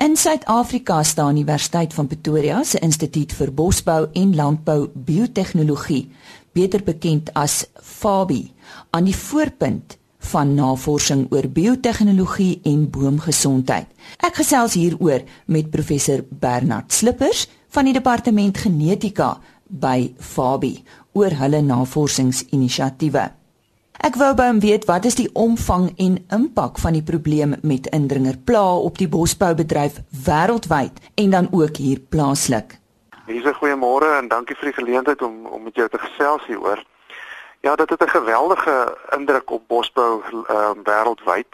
In 0.02 0.18
Suid-Afrika 0.18 1.04
staan 1.04 1.38
Universiteit 1.38 1.94
van 1.94 2.10
Pretoria 2.10 2.64
se 2.64 2.82
Instituut 2.82 3.38
vir 3.38 3.54
Bosbou 3.54 4.08
en 4.14 4.34
Landbou 4.36 4.90
Biotehnologie, 4.94 6.08
beter 6.58 6.82
bekend 6.82 7.30
as 7.34 7.68
FABI, 7.78 8.42
aan 8.90 9.06
die 9.06 9.16
voorpunt 9.16 10.00
van 10.20 10.54
navorsing 10.54 11.28
oor 11.32 11.48
biotehnologie 11.48 12.60
en 12.64 12.90
boomgesondheid. 12.90 13.88
Ek 14.18 14.36
gesels 14.42 14.74
hieroor 14.74 15.24
met 15.46 15.72
professor 15.72 16.24
Bernard 16.30 16.94
Slippers 16.94 17.48
van 17.70 17.86
die 17.86 17.94
departement 17.94 18.58
genetika 18.58 19.38
by 19.68 20.14
Fabi 20.20 20.84
oor 21.14 21.34
hulle 21.42 21.62
navorsingsinisiatiewe. 21.62 23.28
Ek 23.98 24.18
wou 24.22 24.34
by 24.38 24.46
hom 24.52 24.60
weet 24.62 24.86
wat 24.86 25.08
is 25.10 25.18
die 25.18 25.30
omvang 25.34 25.90
en 25.98 26.20
impak 26.34 26.78
van 26.80 26.94
die 26.94 27.04
probleem 27.06 27.56
met 27.66 27.90
indringerpla 27.96 28.66
op 28.78 29.00
die 29.02 29.10
bosboubedryf 29.10 30.04
wêreldwyd 30.28 31.02
en 31.18 31.34
dan 31.34 31.50
ook 31.52 31.82
hier 31.82 32.00
plaaslik. 32.00 32.78
Dis 33.26 33.44
'n 33.44 33.58
goeiemôre 33.60 34.20
en 34.20 34.28
dankie 34.28 34.56
vir 34.56 34.72
die 34.72 34.84
geleentheid 34.84 35.22
om 35.22 35.46
om 35.46 35.64
met 35.64 35.76
jou 35.76 35.90
te 35.90 35.98
gesels 35.98 36.46
hieroor. 36.48 36.84
Ja, 37.60 37.76
dit 37.76 37.90
het 37.90 38.04
'n 38.04 38.10
geweldige 38.10 38.98
indruk 39.10 39.50
op 39.50 39.68
bosbou 39.68 40.24
ehm 40.48 40.78
um, 40.78 40.84
wêreldwyd. 40.84 41.54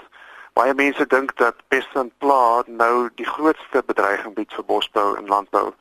Baie 0.53 0.73
mense 0.73 1.07
dink 1.07 1.37
dat 1.37 1.55
pest 1.67 1.95
en 1.95 2.11
pla 2.17 2.63
nou 2.65 3.09
die 3.15 3.25
grootste 3.25 3.83
bedreiging 3.85 4.33
bied 4.33 4.53
vir 4.53 4.65
bosbou 4.65 5.17
en 5.17 5.27
landbou 5.27 5.73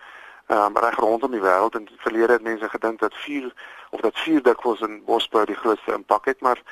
um, 0.47 0.76
reg 0.76 0.97
rondom 0.97 1.31
die 1.31 1.41
wêreld 1.41 1.75
en 1.75 1.88
verlede 1.97 2.33
het 2.33 2.43
mense 2.43 2.69
gedink 2.69 3.00
dat 3.00 3.14
vuur 3.14 3.52
of 3.91 4.00
dat 4.00 4.19
vuur 4.19 4.43
dikwels 4.43 4.81
in 4.81 5.05
bosbou 5.05 5.45
die 5.45 5.57
grootste 5.57 5.93
impak 5.93 6.25
het 6.25 6.41
maar 6.41 6.62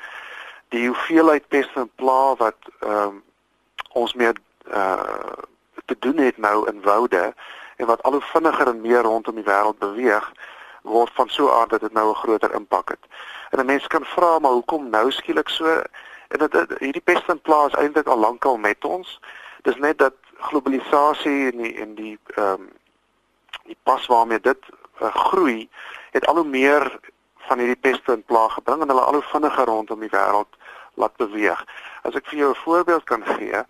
die 0.69 0.87
hoeveelheid 0.87 1.47
pest 1.47 1.75
en 1.75 1.91
pla 1.95 2.35
wat 2.35 2.57
um, 2.79 3.23
ons 3.91 4.13
mee 4.13 4.31
uh, 4.73 5.33
te 5.85 5.95
doen 5.99 6.17
het 6.17 6.37
nou 6.37 6.69
in 6.69 6.81
woude 6.81 7.33
en 7.77 7.85
wat 7.85 8.03
al 8.03 8.11
hoe 8.11 8.21
vinniger 8.21 8.67
en 8.67 8.81
meer 8.81 9.01
rondom 9.01 9.35
die 9.35 9.47
wêreld 9.47 9.79
beweeg 9.79 10.31
word 10.81 11.11
van 11.13 11.29
so 11.29 11.49
aard 11.49 11.69
dat 11.69 11.81
dit 11.81 11.93
nou 11.93 12.09
'n 12.09 12.21
groter 12.23 12.53
impak 12.53 12.89
het. 12.89 13.05
En 13.51 13.59
'n 13.59 13.65
mens 13.65 13.87
kan 13.87 14.05
vra 14.05 14.39
maar 14.39 14.51
hoekom 14.51 14.89
nou 14.89 15.11
skielik 15.11 15.49
so 15.49 15.81
en 16.27 16.39
dit 16.39 16.79
hierdie 16.79 17.03
pest 17.03 17.29
en 17.29 17.41
pla 17.41 17.65
is 17.65 17.73
eintlik 17.73 18.07
al 18.07 18.19
lankal 18.19 18.57
met 18.57 18.85
ons. 18.85 19.19
Dis 19.61 19.75
net 19.75 19.97
dat 19.97 20.13
globalisasie 20.37 21.51
en 21.51 21.57
die 21.57 21.73
en 21.75 21.95
die 21.95 22.19
ehm 22.35 22.61
um, 22.61 22.69
die 23.63 23.77
pas 23.83 24.05
waarmee 24.05 24.39
dit 24.39 24.63
uh, 25.01 25.15
groei 25.15 25.69
het 26.11 26.25
al 26.25 26.35
hoe 26.35 26.47
meer 26.47 26.99
van 27.47 27.59
hierdie 27.59 27.81
peste 27.81 28.11
en 28.11 28.23
plaag 28.23 28.53
gebring 28.53 28.81
en 28.81 28.87
hulle 28.87 29.01
al 29.01 29.13
hoe 29.13 29.29
vinniger 29.33 29.65
rondom 29.65 29.99
die 29.99 30.09
wêreld 30.09 30.57
laat 30.93 31.15
beweeg. 31.15 31.65
As 32.01 32.15
ek 32.15 32.27
vir 32.31 32.39
jou 32.39 32.49
'n 32.51 32.63
voorbeeld 32.63 33.03
kan 33.03 33.25
gee, 33.25 33.63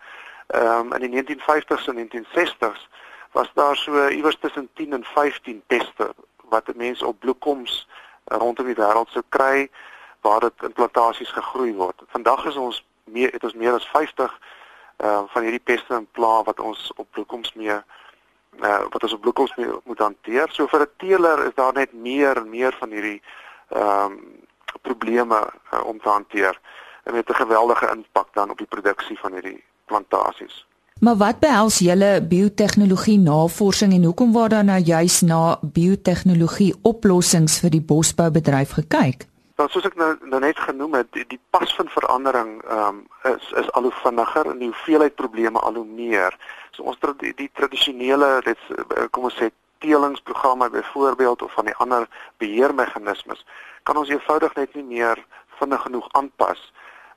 ehm 0.47 0.93
um, 0.93 0.93
in 0.93 1.11
die 1.11 1.13
1950s 1.17 1.87
en 1.87 1.97
1960s 1.97 2.87
was 3.31 3.51
daar 3.53 3.75
so 3.75 4.07
iewers 4.07 4.37
tussen 4.39 4.69
10 4.73 4.93
en 4.93 5.03
15 5.03 5.63
peste 5.67 6.13
wat 6.49 6.75
mense 6.75 7.05
op 7.05 7.19
bloekoms 7.19 7.87
rondom 8.39 8.65
die 8.65 8.75
wêreld 8.75 9.09
sou 9.09 9.23
kry 9.29 9.69
waar 10.21 10.39
dit 10.39 10.63
in 10.63 10.73
plantasies 10.73 11.31
gegroei 11.31 11.73
word. 11.73 12.01
Vandag 12.07 12.45
is 12.45 12.55
ons 12.55 12.85
meer 13.03 13.31
het 13.31 13.43
ons 13.43 13.53
meer 13.53 13.73
as 13.73 13.87
50 13.87 14.39
ehm 14.97 15.09
uh, 15.09 15.23
van 15.33 15.43
hierdie 15.43 15.65
peste 15.65 15.93
en 15.95 16.07
plaag 16.11 16.45
wat 16.45 16.59
ons 16.59 16.91
op 16.95 17.07
bloekoms 17.11 17.53
mee 17.53 17.77
uh, 18.59 18.83
wat 18.89 19.03
ons 19.03 19.13
op 19.13 19.21
bloekoms 19.21 19.55
moet 19.83 19.99
hanteer. 19.99 20.49
So 20.51 20.67
vir 20.67 20.81
'n 20.81 20.93
teeler 20.97 21.45
is 21.45 21.55
daar 21.55 21.73
net 21.73 21.93
meer 21.93 22.37
en 22.37 22.49
meer 22.49 22.75
van 22.79 22.89
hierdie 22.89 23.21
ehm 23.69 24.11
um, 24.11 24.45
probleme 24.81 25.39
uh, 25.73 25.83
om 25.85 25.99
te 25.99 26.09
hanteer 26.09 26.59
en 27.03 27.13
met 27.13 27.29
'n 27.29 27.33
geweldige 27.43 27.89
impak 27.95 28.33
dan 28.33 28.49
op 28.49 28.57
die 28.57 28.67
produksie 28.67 29.19
van 29.19 29.33
hierdie 29.33 29.63
plantasies. 29.85 30.65
Maar 31.01 31.17
wat 31.17 31.39
behels 31.41 31.79
julle 31.81 32.21
biotehnologie 32.21 33.17
navorsing 33.19 33.93
en 33.93 34.03
hoekom 34.03 34.33
word 34.35 34.53
daar 34.53 34.65
nou 34.67 34.77
juis 34.77 35.21
na 35.25 35.57
biotehnologie 35.61 36.75
oplossings 36.85 37.55
vir 37.63 37.73
die 37.73 37.81
bosboubedryf 37.81 38.75
gekyk? 38.77 39.25
Nou 39.57 39.65
soos 39.73 39.87
ek 39.89 39.97
nou, 39.97 40.11
nou 40.29 40.41
net 40.43 40.61
genoem 40.61 40.99
het, 40.99 41.09
die, 41.17 41.25
die 41.33 41.39
pas 41.49 41.73
van 41.79 41.89
verandering 41.89 42.51
ehm 42.67 42.99
um, 42.99 42.99
is 43.31 43.49
is 43.63 43.71
al 43.77 43.89
hoe 43.89 43.95
vinniger 44.03 44.51
en 44.51 44.61
die 44.61 44.69
hoeveelheid 44.69 45.15
probleme 45.15 45.59
al 45.59 45.81
hoe 45.81 45.85
meer. 45.85 46.37
So 46.77 46.83
ons 46.83 47.01
die, 47.17 47.33
die 47.33 47.49
tradisionele 47.53 48.29
dit 48.45 48.69
eh, 48.77 49.09
kom 49.09 49.25
ons 49.29 49.41
sê 49.41 49.49
teelingsprogramme 49.81 50.69
byvoorbeeld 50.69 51.41
of 51.41 51.53
van 51.57 51.65
die 51.65 51.77
ander 51.81 52.07
beheermeganismes 52.37 53.45
kan 53.83 53.97
ons 53.97 54.09
eenvoudig 54.13 54.53
net 54.55 54.77
nie 54.77 54.85
meer 54.85 55.25
vinnig 55.57 55.81
genoeg 55.81 56.07
aanpas 56.11 56.61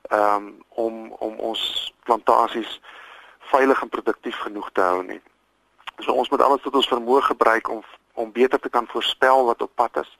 um, 0.09 0.53
om 0.69 1.11
om 1.19 1.37
ons 1.53 1.93
plantasies 2.09 2.79
veilig 3.51 3.81
en 3.81 3.89
produktief 3.89 4.37
genoeg 4.37 4.69
te 4.71 4.81
hou 4.81 5.03
nie. 5.03 5.21
So 5.99 6.11
ons 6.11 6.29
moet 6.29 6.41
alles 6.41 6.63
wat 6.63 6.75
ons 6.75 6.91
vermoë 6.91 7.21
gebruik 7.31 7.69
om 7.69 7.83
om 8.15 8.31
beter 8.31 8.59
te 8.59 8.69
kan 8.69 8.85
voorspel 8.87 9.45
wat 9.45 9.61
op 9.61 9.71
pad 9.75 9.97
is 9.99 10.17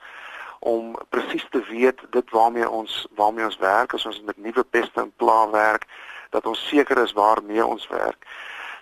om 0.60 0.96
presies 1.10 1.46
te 1.50 1.62
weet 1.70 2.01
dit 2.12 2.32
waarmee 2.32 2.70
ons 2.70 3.08
waarmee 3.15 3.46
ons 3.46 3.58
werk 3.58 3.94
as 3.94 4.05
ons 4.05 4.22
met 4.25 4.38
nuwe 4.38 4.63
peste 4.63 5.00
en 5.01 5.13
pla 5.15 5.50
werk 5.50 5.88
dat 6.29 6.46
ons 6.46 6.67
seker 6.67 6.98
is 6.98 7.13
waarmee 7.15 7.65
ons 7.65 7.88
werk. 7.88 8.27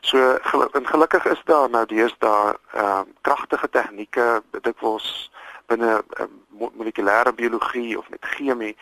So 0.01 0.37
en 0.71 0.87
gelukkig 0.87 1.25
is 1.25 1.41
daar 1.45 1.69
nou 1.69 1.85
deesdae 1.85 2.55
ehm 2.73 2.85
uh, 2.85 3.01
kragtige 3.21 3.69
tegnieke 3.69 4.41
dikwels 4.61 5.29
binne 5.71 6.01
uh, 6.01 6.27
molekulêre 6.49 7.33
biologie 7.33 7.97
of 7.99 8.09
met 8.09 8.25
chemie 8.35 8.75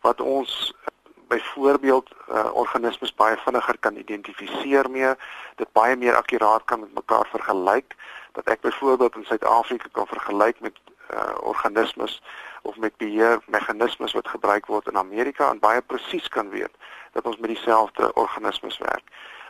wat 0.00 0.20
ons 0.20 0.74
byvoorbeeld 1.28 2.10
uh, 2.28 2.54
organismes 2.54 3.14
baie 3.14 3.36
vinniger 3.36 3.78
kan 3.78 3.96
identifiseer 3.96 4.90
mee, 4.90 5.14
dit 5.56 5.72
baie 5.72 5.96
meer 5.96 6.16
akkuraat 6.16 6.64
kan 6.64 6.80
met 6.80 6.94
mekaar 6.94 7.28
vergelyk 7.30 7.96
dat 8.32 8.48
ek 8.50 8.60
byvoorbeeld 8.60 9.16
in 9.16 9.24
Suid-Afrika 9.24 9.88
kan 9.92 10.06
vergelyk 10.06 10.60
met 10.60 10.78
uh, 11.14 11.34
organismes 11.40 12.22
of 12.62 12.76
met 12.76 12.96
beheer 12.96 13.40
meganismes 13.46 14.12
wat 14.12 14.28
gebruik 14.28 14.66
word 14.66 14.86
in 14.86 14.96
Amerika 14.96 15.50
en 15.50 15.58
baie 15.58 15.82
presies 15.82 16.28
kan 16.28 16.48
weet 16.50 16.72
dat 17.12 17.26
ons 17.26 17.36
met 17.38 17.50
dieselfde 17.50 18.12
organismes 18.14 18.78
werk. 18.78 19.04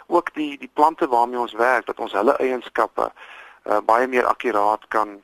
Ook 0.07 0.35
die 0.35 0.59
die 0.59 0.71
plante 0.73 1.09
waarmee 1.09 1.39
ons 1.39 1.53
werk 1.53 1.87
dat 1.87 1.99
ons 1.99 2.13
hulle 2.13 2.37
eienskappe 2.37 3.13
uh, 3.65 3.79
baie 3.85 4.07
meer 4.07 4.27
akkuraat 4.27 4.89
kan 4.89 5.23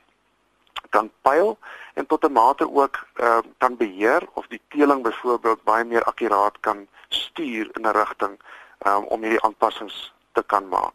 kan 0.89 1.11
pyl 1.21 1.57
en 1.93 2.05
tot 2.05 2.23
'n 2.23 2.31
mate 2.31 2.73
ook 2.73 3.05
uh, 3.15 3.37
kan 3.57 3.77
beheer 3.77 4.21
of 4.33 4.47
die 4.47 4.61
teeling 4.69 5.01
byvoorbeeld 5.03 5.63
baie 5.63 5.83
meer 5.83 6.03
akkuraat 6.03 6.59
kan 6.59 6.87
stuur 7.07 7.69
in 7.73 7.87
'n 7.87 7.91
rigting 7.91 8.39
um, 8.87 9.03
om 9.03 9.21
hierdie 9.21 9.41
aanpassings 9.41 10.13
te 10.31 10.43
kan 10.43 10.67
maak. 10.67 10.93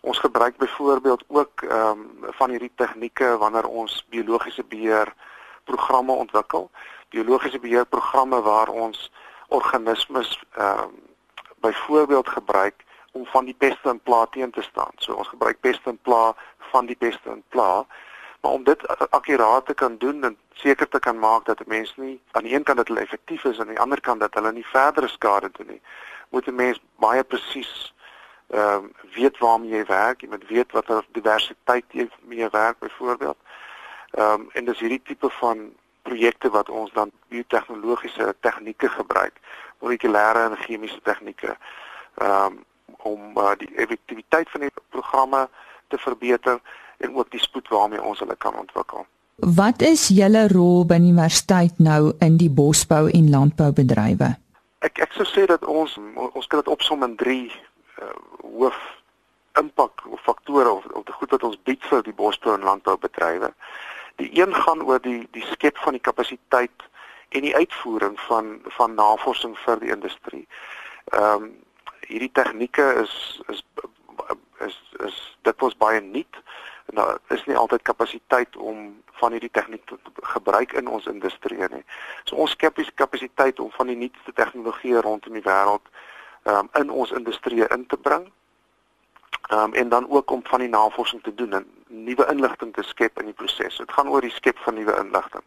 Ons 0.00 0.18
gebruik 0.18 0.56
byvoorbeeld 0.56 1.24
ook 1.26 1.62
ehm 1.62 1.88
um, 1.88 2.10
van 2.20 2.50
hierdie 2.50 2.72
tegnieke 2.74 3.36
wanneer 3.38 3.66
ons 3.66 4.06
biologiese 4.08 4.64
beheer 4.64 5.14
programme 5.64 6.12
ontwikkel. 6.12 6.70
Biologiese 7.08 7.58
beheerprogramme 7.58 8.42
waar 8.42 8.68
ons 8.68 9.12
organismes 9.48 10.42
ehm 10.56 10.78
um, 10.78 10.92
byvoorbeeld 11.56 12.28
gebruik 12.28 12.84
om 13.12 13.26
van 13.26 13.44
die 13.44 13.54
peste 13.54 13.88
en 13.88 14.00
pla 14.00 14.26
teen 14.26 14.50
te 14.50 14.62
staan. 14.62 14.92
So 14.96 15.14
ons 15.14 15.28
gebruik 15.28 15.60
peste 15.60 15.90
en 15.90 15.98
pla 16.02 16.34
van 16.58 16.86
die 16.86 16.96
peste 16.96 17.30
en 17.30 17.42
pla. 17.48 17.86
Maar 18.44 18.52
om 18.52 18.64
dit 18.64 19.10
akkuraat 19.10 19.66
te 19.66 19.74
kan 19.74 19.96
doen 19.98 20.24
en 20.24 20.36
seker 20.52 20.88
te 20.88 20.98
kan 20.98 21.18
maak 21.18 21.44
dat 21.44 21.60
'n 21.60 21.68
mens 21.68 21.96
nie 21.96 22.20
aan 22.30 22.42
die 22.42 22.54
een 22.54 22.62
kant 22.62 22.76
dat 22.76 22.88
hulle 22.88 23.00
effektief 23.00 23.44
is 23.44 23.56
en 23.56 23.60
aan 23.60 23.74
die 23.74 23.80
ander 23.80 24.00
kant 24.00 24.20
dat 24.20 24.34
hulle 24.34 24.52
nie 24.52 24.66
verdere 24.66 25.08
skade 25.08 25.50
doen 25.52 25.66
nie, 25.66 25.82
moet 26.28 26.46
'n 26.46 26.54
mens 26.54 26.80
baie 26.96 27.24
presies 27.24 27.94
ehm 28.46 28.84
uh, 28.84 29.14
weet 29.14 29.38
waarmee 29.38 29.70
jy 29.70 29.84
werk, 29.84 30.20
jy 30.20 30.28
moet 30.28 30.48
weet 30.48 30.72
watter 30.72 31.04
diversiteit 31.12 31.84
jy 31.88 32.08
mee 32.20 32.48
werk 32.48 32.78
byvoorbeeld. 32.78 33.38
Ehm 34.10 34.40
um, 34.40 34.48
en 34.52 34.64
dis 34.64 34.78
hierdie 34.78 35.02
tipe 35.02 35.30
van 35.30 35.72
projekte 36.02 36.50
wat 36.50 36.68
ons 36.68 36.92
dan 36.92 37.10
biotehnologiese 37.28 38.34
tegnieke 38.40 38.88
gebruik, 38.88 39.40
molekulêre 39.78 40.50
en 40.50 40.56
chemiese 40.56 41.00
tegnieke. 41.02 41.56
Ehm 42.14 42.44
um, 42.44 42.64
om 42.96 43.38
uh, 43.38 43.52
die 43.56 43.74
effektiwiteit 43.74 44.50
van 44.50 44.60
die 44.60 44.72
programme 44.88 45.48
te 45.88 45.98
verbeter 45.98 46.60
en 46.98 47.16
ook 47.16 47.30
die 47.30 47.40
spoed 47.40 47.68
waarmee 47.68 48.02
ons 48.02 48.18
hulle 48.18 48.36
kan 48.36 48.56
ontwikkel. 48.58 49.06
Wat 49.34 49.82
is 49.82 50.08
julle 50.08 50.48
rol 50.48 50.84
by 50.86 51.00
die 51.02 51.10
universiteit 51.10 51.78
nou 51.82 52.12
in 52.22 52.36
die 52.38 52.50
bosbou 52.50 53.08
en 53.10 53.30
landboubedrywe? 53.30 54.30
Ek 54.86 55.00
ek 55.02 55.16
sou 55.16 55.26
sê 55.26 55.46
dat 55.50 55.64
ons 55.64 55.96
ons 56.14 56.46
kan 56.46 56.62
dit 56.62 56.70
opsom 56.70 57.02
in 57.02 57.16
3 57.18 57.38
uh, 57.50 58.12
hoof 58.44 58.78
impak 59.58 60.04
of 60.06 60.22
faktore 60.22 60.70
of 60.70 60.86
of 60.94 61.04
die 61.08 61.16
goed 61.18 61.34
wat 61.34 61.42
ons 61.42 61.58
bied 61.66 61.82
vir 61.90 62.06
die 62.06 62.14
bosbou 62.14 62.54
en 62.54 62.66
landboubedrywe. 62.68 63.50
Die 64.22 64.30
een 64.38 64.54
gaan 64.54 64.82
oor 64.86 65.02
die 65.02 65.26
die 65.34 65.46
skep 65.50 65.78
van 65.82 65.98
die 65.98 66.04
kapasiteit 66.10 66.86
en 67.34 67.42
die 67.42 67.56
uitvoering 67.56 68.14
van 68.28 68.60
van 68.78 68.94
navorsing 68.94 69.58
vir 69.66 69.82
die 69.82 69.90
industrie. 69.90 70.46
Ehm 71.10 71.42
um, 71.42 71.52
hierdie 72.06 72.32
tegnieke 72.32 72.86
is 73.02 73.42
is 73.48 73.64
is 74.60 74.78
is 75.06 75.16
dit 75.42 75.60
was 75.60 75.76
baie 75.76 76.00
nuut 76.00 76.36
en 76.36 76.42
daar 76.94 77.18
is 77.28 77.44
nie 77.44 77.56
altyd 77.56 77.82
kapasiteit 77.82 78.56
om 78.56 79.02
van 79.20 79.32
hierdie 79.32 79.50
tegniek 79.50 79.86
te 79.86 79.98
gebruik 80.34 80.72
in 80.72 80.88
ons 80.88 81.06
industrie 81.06 81.58
nie. 81.58 81.84
So 82.24 82.36
ons 82.36 82.50
skep 82.50 82.76
die 82.76 82.86
kapasiteit 82.94 83.60
om 83.60 83.70
van 83.70 83.86
die 83.86 83.96
nuutste 83.96 84.32
tegnologieë 84.32 85.04
rondom 85.06 85.38
die 85.38 85.44
wêreld 85.44 85.86
um, 86.44 86.68
in 86.80 86.90
ons 86.90 87.12
industrie 87.12 87.68
in 87.68 87.86
te 87.86 87.96
bring. 87.96 88.30
Um, 89.52 89.74
en 89.74 89.88
dan 89.88 90.10
ook 90.10 90.30
om 90.30 90.42
van 90.44 90.60
die 90.60 90.68
navorsing 90.68 91.22
te 91.22 91.34
doen 91.34 91.52
en 91.52 91.66
nuwe 91.88 92.26
inligting 92.32 92.72
te 92.74 92.82
skep 92.82 93.18
in 93.20 93.28
die 93.30 93.36
proses. 93.36 93.76
Dit 93.76 93.92
gaan 93.92 94.08
oor 94.08 94.24
die 94.24 94.32
skep 94.32 94.58
van 94.58 94.74
nuwe 94.74 94.96
inligting. 94.98 95.44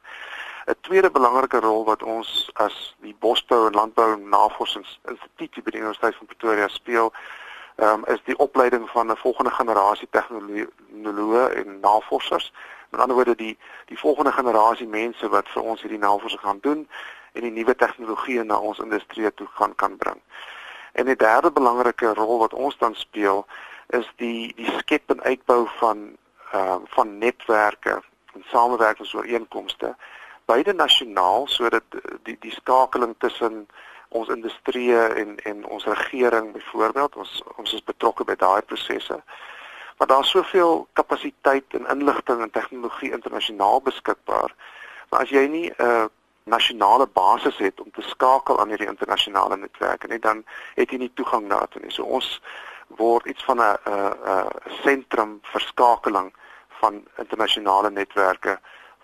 'n 0.68 0.76
Tweede 0.82 1.12
belangrike 1.12 1.60
rol 1.60 1.86
wat 1.86 2.04
ons 2.04 2.50
as 2.54 2.96
die 3.00 3.16
Bosbou 3.20 3.68
en 3.68 3.74
Landbou 3.74 4.18
Navorsingsinstituut 4.20 5.64
by 5.64 5.72
die 5.72 5.80
Universiteit 5.80 6.16
van 6.16 6.28
Pretoria 6.28 6.68
speel, 6.68 7.14
um, 7.78 8.06
is 8.06 8.22
die 8.24 8.38
opleiding 8.38 8.90
van 8.90 9.12
'n 9.12 9.18
volgende 9.18 9.52
generasie 9.52 10.08
tegnoloë 10.12 11.48
en 11.48 11.80
navorsers. 11.80 12.54
Met 12.90 13.02
ander 13.02 13.16
woorde 13.16 13.36
die 13.36 13.58
die 13.86 14.00
volgende 14.00 14.32
generasie 14.32 14.88
mense 14.88 15.30
wat 15.30 15.48
vir 15.50 15.62
ons 15.62 15.82
hierdie 15.82 16.00
navorsing 16.00 16.42
gaan 16.42 16.60
doen 16.62 16.90
en 17.32 17.42
die 17.42 17.52
nuwe 17.52 17.76
tegnologieë 17.76 18.44
na 18.44 18.58
ons 18.58 18.80
industrie 18.80 19.34
toe 19.34 19.48
gaan 19.54 19.76
kan 19.76 19.98
bring. 19.98 20.22
En 20.92 21.06
die 21.06 21.16
derde 21.16 21.52
belangrike 21.52 22.14
rol 22.14 22.40
wat 22.40 22.54
ons 22.54 22.78
dan 22.78 22.96
speel 22.96 23.46
is 23.88 24.12
die 24.16 24.54
die 24.56 24.72
skep 24.78 25.10
en 25.10 25.22
uitbou 25.22 25.68
van 25.80 26.18
ehm 26.52 26.68
uh, 26.68 26.76
van 26.86 27.18
netwerke 27.18 28.02
en 28.34 28.44
samewerkingsooreenkomste 28.48 29.96
beide 30.46 30.74
nasionaal 30.74 31.48
sodat 31.48 31.84
die 32.24 32.38
die 32.40 32.52
skakeling 32.52 33.16
tussen 33.18 33.68
ons 34.10 34.30
industrie 34.30 34.96
en 34.96 35.38
en 35.44 35.66
ons 35.66 35.86
regering 35.86 36.52
byvoorbeeld 36.52 37.16
ons 37.16 37.44
ons 37.56 37.74
is 37.74 37.84
betrokke 37.84 38.24
by 38.24 38.36
daai 38.36 38.62
prosesse. 38.62 39.22
Maar 39.98 40.08
daar's 40.08 40.30
soveel 40.30 40.88
kapasiteit 40.94 41.66
en 41.74 41.88
inligting 41.88 42.42
en 42.42 42.52
tegnologie 42.52 43.12
internasionaal 43.12 43.82
beskikbaar. 43.82 44.56
Maar 45.10 45.22
as 45.22 45.30
jy 45.30 45.48
nie 45.48 45.70
'n 45.70 45.84
uh, 45.84 46.06
nasionale 46.44 47.08
basis 47.08 47.58
het 47.58 47.82
om 47.82 47.92
te 47.92 48.02
skakel 48.02 48.60
aan 48.60 48.68
hierdie 48.68 48.88
internasionale 48.88 49.58
netwerke 49.58 50.08
nie, 50.08 50.20
dan 50.20 50.46
het 50.76 50.92
jy 50.92 50.98
nie 50.98 51.12
toegang 51.14 51.50
daartoe 51.50 51.82
nie. 51.82 51.92
So 51.92 52.04
ons 52.04 52.42
word 52.88 53.26
iets 53.26 53.44
van 53.44 53.60
'n 53.62 53.78
'n 53.86 54.50
sentrum 54.84 55.40
vir 55.44 55.62
skakeling 55.62 56.34
van 56.80 57.04
internasionale 57.18 57.90
netwerke 57.90 58.60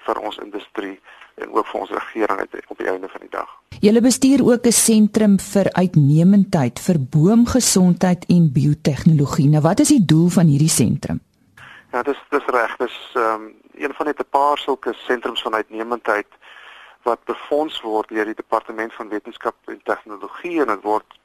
vir 0.05 0.19
ons 0.19 0.37
industrie 0.37 1.01
en 1.35 1.51
ook 1.51 1.67
vir 1.67 1.79
ons 1.79 1.89
regering 1.89 2.39
op 2.67 2.77
die 2.77 2.87
einde 2.87 3.09
van 3.09 3.21
die 3.21 3.29
dag. 3.29 3.49
Julle 3.79 4.01
bestuur 4.01 4.45
ook 4.45 4.65
'n 4.65 4.71
sentrum 4.71 5.39
vir 5.39 5.67
uitnemendheid 5.73 6.79
vir 6.79 6.97
boomgesondheid 6.99 8.25
en 8.27 8.51
biotehnologie. 8.51 9.49
Nou 9.49 9.61
wat 9.61 9.79
is 9.79 9.87
die 9.87 10.05
doel 10.05 10.29
van 10.29 10.45
hierdie 10.45 10.69
sentrum? 10.69 11.19
Ja, 11.91 12.03
dis 12.03 12.19
dis 12.29 12.45
reg. 12.45 12.75
Dis 12.77 13.11
ehm 13.13 13.41
um, 13.41 13.53
een 13.73 13.93
van 13.93 14.05
net 14.05 14.19
'n 14.19 14.29
paar 14.29 14.57
sulke 14.57 14.93
sentrums 14.93 15.41
van 15.41 15.53
uitnemendheid 15.53 16.27
wat 17.01 17.23
befonds 17.23 17.81
word 17.81 18.09
deur 18.09 18.25
die 18.25 18.41
departement 18.43 18.93
van 18.93 19.09
wetenskap 19.09 19.55
en 19.65 19.81
tegnologie 19.83 20.61
en 20.61 20.67
dit 20.67 20.81
word 20.81 21.19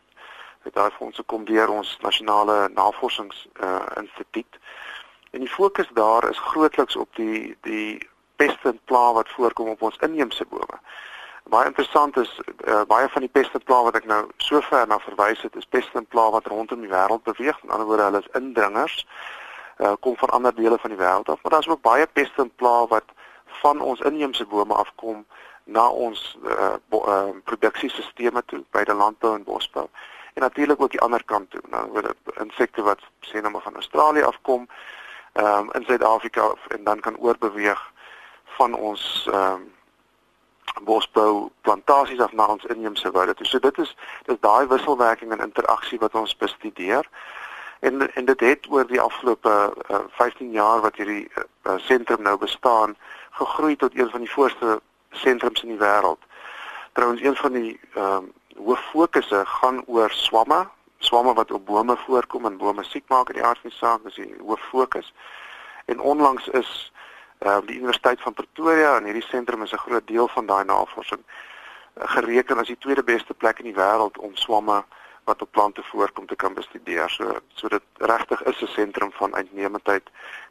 met 0.62 0.74
daai 0.74 0.90
fondse 0.90 1.22
kom 1.22 1.44
deur 1.44 1.68
ons 1.68 1.98
nasionale 2.00 2.70
navorsings 2.74 3.46
uh, 3.62 3.86
instituut. 3.96 4.58
En 5.30 5.40
die 5.40 5.48
fokus 5.48 5.88
daar 5.92 6.30
is 6.30 6.38
grootliks 6.38 6.96
op 6.96 7.16
die 7.16 7.56
die 7.60 8.08
peste 8.40 8.72
en 8.72 8.80
pla 8.90 9.12
wat 9.12 9.30
voorkom 9.36 9.68
op 9.74 9.82
ons 9.82 10.00
inheemse 10.06 10.46
bome. 10.50 10.78
Baie 11.48 11.66
interessant 11.70 12.16
is 12.20 12.30
uh, 12.68 12.82
baie 12.88 13.08
van 13.08 13.24
die 13.24 13.32
peste 13.32 13.56
en 13.56 13.64
pla 13.64 13.80
wat 13.86 13.96
ek 13.96 14.08
nou 14.10 14.20
sover 14.36 14.84
na 14.86 14.98
verwys 15.00 15.42
het, 15.46 15.56
is 15.56 15.68
peste 15.76 15.96
en 15.98 16.06
pla 16.12 16.26
wat 16.34 16.50
rondom 16.52 16.84
die 16.84 16.92
wêreld 16.92 17.24
beweeg. 17.24 17.56
Met 17.62 17.72
ander 17.72 17.88
woorde, 17.88 18.08
hulle 18.10 18.20
is 18.20 18.34
indringers. 18.40 18.98
Uh, 19.78 19.94
kom 20.04 20.16
van 20.20 20.34
ander 20.36 20.54
dele 20.54 20.78
van 20.82 20.92
die 20.92 21.00
wêreld 21.00 21.30
af, 21.32 21.40
maar 21.42 21.54
daar's 21.54 21.68
ook 21.70 21.80
baie 21.86 22.06
peste 22.18 22.42
en 22.44 22.52
pla 22.60 22.86
wat 22.92 23.16
van 23.62 23.80
ons 23.80 24.00
inheemse 24.00 24.44
bome 24.46 24.74
afkom 24.74 25.24
na 25.64 25.88
ons 25.88 26.38
uh, 26.44 26.76
uh, 26.92 27.30
produksiesisteme 27.44 28.42
toe 28.46 28.62
by 28.76 28.84
die 28.84 28.96
landbou 28.96 29.34
en 29.36 29.44
bosbou. 29.44 29.86
En 30.34 30.44
natuurlik 30.44 30.80
ook 30.80 30.90
die 30.90 31.00
ander 31.00 31.24
kant 31.24 31.50
toe. 31.50 31.60
Nou 31.72 31.84
word 31.96 32.12
insekte 32.44 32.82
wat 32.82 33.00
sê 33.26 33.40
nou 33.40 33.52
maar 33.52 33.64
van 33.64 33.80
Australië 33.80 34.28
afkom, 34.28 34.68
ehm 35.32 35.68
um, 35.68 35.70
in 35.72 35.84
Suid-Afrika 35.84 36.52
en 36.76 36.84
dan 36.84 37.00
kan 37.00 37.16
oorbeweeg 37.16 37.80
van 38.58 38.74
ons 38.74 39.28
ehm 39.32 39.52
um, 39.52 39.66
bosbou 40.86 41.50
plantasies 41.66 42.20
af 42.20 42.32
na 42.32 42.46
ons 42.46 42.64
inheemse 42.64 43.10
woude. 43.10 43.34
So 43.42 43.58
dit 43.58 43.78
is 43.78 43.96
dis 44.26 44.36
daai 44.40 44.66
wisselwerking 44.70 45.32
en 45.32 45.42
interaksie 45.42 45.98
wat 45.98 46.14
ons 46.14 46.36
bestudeer. 46.36 47.08
En 47.80 48.14
en 48.14 48.24
dit 48.24 48.40
het 48.40 48.66
oor 48.70 48.86
die 48.86 49.00
afgelope 49.00 49.54
uh, 49.90 49.98
15 50.20 50.50
jaar 50.50 50.80
wat 50.80 50.96
hierdie 50.96 51.26
uh, 51.34 51.74
sentrum 51.76 52.22
nou 52.22 52.36
bestaan, 52.38 52.96
gegroei 53.30 53.76
tot 53.76 53.98
een 53.98 54.10
van 54.10 54.20
die 54.20 54.30
voorste 54.30 54.80
sentrums 55.10 55.62
in 55.62 55.74
die 55.74 55.82
wêreld. 55.82 56.22
Trouwens 56.92 57.22
een 57.22 57.36
van 57.36 57.52
die 57.52 57.80
ehm 57.94 58.12
um, 58.16 58.32
hoof 58.58 58.80
fokusse 58.90 59.42
gaan 59.46 59.82
oor 59.86 60.10
swamme, 60.10 60.66
swamme 60.98 61.34
wat 61.34 61.50
op 61.50 61.66
bome 61.66 61.96
voorkom 61.96 62.46
en 62.46 62.56
bome 62.58 62.82
siek 62.84 63.04
maak 63.08 63.28
in 63.28 63.38
die 63.38 63.44
aard 63.44 63.58
van 63.62 63.70
die 63.70 63.78
saak, 63.78 64.02
dis 64.04 64.14
die 64.14 64.34
hoof 64.42 64.60
fokus. 64.70 65.12
En 65.86 66.00
onlangs 66.00 66.48
is 66.48 66.92
uh, 67.46 67.58
die 67.66 67.76
Universiteit 67.76 68.20
van 68.20 68.34
Pretoria 68.34 68.96
en 68.96 69.04
hierdie 69.04 69.28
sentrum 69.30 69.62
is 69.62 69.72
'n 69.72 69.84
groot 69.86 70.06
deel 70.06 70.28
van 70.28 70.46
daai 70.46 70.64
navorsing 70.64 71.20
uh, 71.20 72.08
gereken 72.16 72.58
as 72.58 72.66
die 72.66 72.78
tweede 72.78 73.02
beste 73.02 73.34
plek 73.34 73.58
in 73.58 73.64
die 73.64 73.80
wêreld 73.82 74.18
om 74.18 74.36
swamme 74.36 74.84
wat 75.24 75.42
op 75.42 75.50
plante 75.50 75.82
voorkom 75.82 76.26
te 76.26 76.36
kan 76.36 76.54
bestudeer. 76.54 77.10
So 77.10 77.40
so 77.54 77.68
dit 77.68 77.82
regtig 77.98 78.42
is 78.42 78.62
'n 78.62 78.66
sentrum 78.66 79.12
van 79.12 79.34
uitnemendheid 79.34 80.02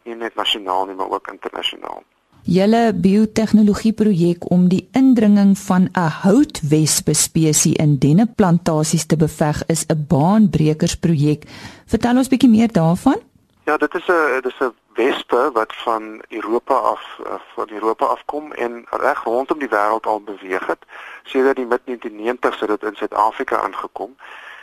nie 0.03 0.15
net 0.15 0.35
nasionaal 0.35 0.85
nie, 0.85 0.95
maar 0.95 1.09
ook 1.09 1.27
internasionaal. 1.27 2.03
Julle 2.47 2.93
biotehnologie 2.93 3.91
projek 3.93 4.45
om 4.51 4.69
die 4.71 4.87
indringing 4.95 5.57
van 5.57 5.89
'n 5.91 6.11
houtwespe 6.23 7.13
spesies 7.13 7.75
in 7.75 7.97
denneplantasies 7.97 9.05
te 9.05 9.17
beveg 9.17 9.65
is 9.65 9.85
'n 9.85 10.05
baanbrekersprojek. 10.07 11.43
Vertel 11.85 12.17
ons 12.17 12.27
bietjie 12.27 12.49
meer 12.49 12.71
daarvan? 12.71 13.19
Ja, 13.67 13.77
dit 13.77 13.95
is 13.95 14.07
'n 14.07 14.41
dit 14.41 14.45
is 14.45 14.59
'n 14.59 14.75
wespe 14.93 15.49
wat 15.53 15.75
van 15.75 16.21
Europa 16.29 16.73
af 16.73 17.19
eh, 17.25 17.33
van 17.53 17.69
Europa 17.69 18.05
afkom 18.05 18.51
en 18.51 18.85
reg 18.89 19.23
rondom 19.23 19.59
die 19.59 19.69
wêreld 19.69 20.05
al 20.05 20.21
beweeg 20.21 20.65
het. 20.67 20.85
Sedert 21.23 21.55
die 21.55 21.65
mid 21.65 21.81
1990s 21.85 22.59
het 22.59 22.69
dit 22.69 22.83
in 22.83 22.95
Suid-Afrika 22.95 23.57
aangekom 23.57 24.15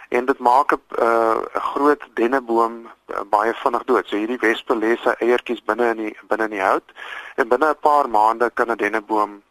en 0.09 0.25
dit 0.25 0.39
maak 0.39 0.73
'n 0.73 0.81
uh, 0.99 1.37
groot 1.53 2.03
denneboom 2.15 2.75
uh, 3.07 3.21
baie 3.31 3.55
vinnig 3.55 3.85
dood. 3.85 4.07
So 4.07 4.17
hierdie 4.17 4.39
wespe 4.39 4.77
lê 4.77 4.97
sy 4.97 5.15
eiertjies 5.19 5.65
binne 5.65 5.89
in 5.89 5.97
die 5.97 6.17
binne 6.29 6.45
in 6.45 6.51
die 6.51 6.69
hout 6.71 6.89
en 7.35 7.49
binne 7.49 7.69
'n 7.69 7.81
paar 7.81 8.09
maande 8.09 8.51
kan 8.55 8.71
'n 8.71 8.77
denneboom 8.77 9.43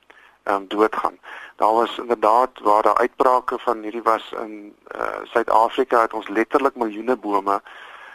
um, 0.44 0.68
doodgaan. 0.68 1.20
Daar 1.56 1.74
was 1.74 1.98
inderdaad 1.98 2.50
waar 2.60 2.82
daar 2.82 2.98
uitbrake 2.98 3.60
van 3.60 3.82
hierdie 3.82 4.04
was 4.04 4.34
in 4.44 4.76
Suid-Afrika 5.24 5.96
uh, 5.96 6.02
het 6.02 6.14
ons 6.14 6.28
letterlik 6.28 6.76
miljoene 6.76 7.16
bome 7.16 7.62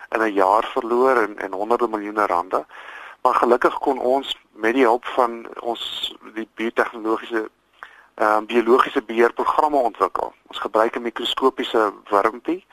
in 0.09 0.21
'n 0.21 0.33
jaar 0.33 0.65
verloor 0.65 1.17
en 1.17 1.39
en 1.39 1.53
honderde 1.53 1.89
miljoene 1.89 2.27
rande. 2.27 2.67
Maar 3.23 3.35
gelukkig 3.35 3.79
kon 3.79 3.99
ons 3.99 4.37
met 4.53 4.75
die 4.75 4.85
hulp 4.85 5.05
van 5.05 5.47
ons 5.61 6.15
die 6.35 6.49
biotehnologiese 6.55 7.51
ehm 8.15 8.37
um, 8.37 8.47
biologiese 8.47 9.03
beheerprogramme 9.03 9.77
ontwikkel. 9.77 10.33
Ons 10.47 10.59
gebruik 10.59 10.97
'n 10.97 11.03
mikroskopiese 11.03 11.93
wurmpie 12.11 12.65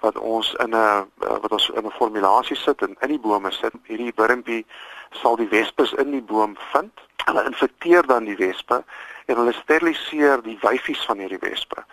wat 0.00 0.18
ons 0.18 0.54
in 0.54 0.70
'n 0.70 0.74
uh, 0.74 1.00
wat 1.16 1.52
ons 1.52 1.70
in 1.74 1.86
'n 1.86 1.90
formulasie 1.90 2.56
sit 2.56 2.82
en 2.82 2.96
in 3.00 3.08
die 3.08 3.18
bome 3.18 3.50
sit. 3.50 3.72
Hierdie 3.82 4.12
wurmpie 4.14 4.66
sal 5.10 5.36
die 5.36 5.48
wespes 5.48 5.92
in 5.92 6.10
die 6.10 6.22
boom 6.22 6.56
vind. 6.72 6.92
Hulle 7.24 7.44
infekteer 7.44 8.06
dan 8.06 8.24
die 8.24 8.36
wespe 8.36 8.84
en 9.26 9.36
hulle 9.36 9.52
steriliseer 9.52 10.42
die 10.42 10.58
wyfies 10.60 11.04
van 11.06 11.18
hierdie 11.18 11.42
wespe. 11.48 11.84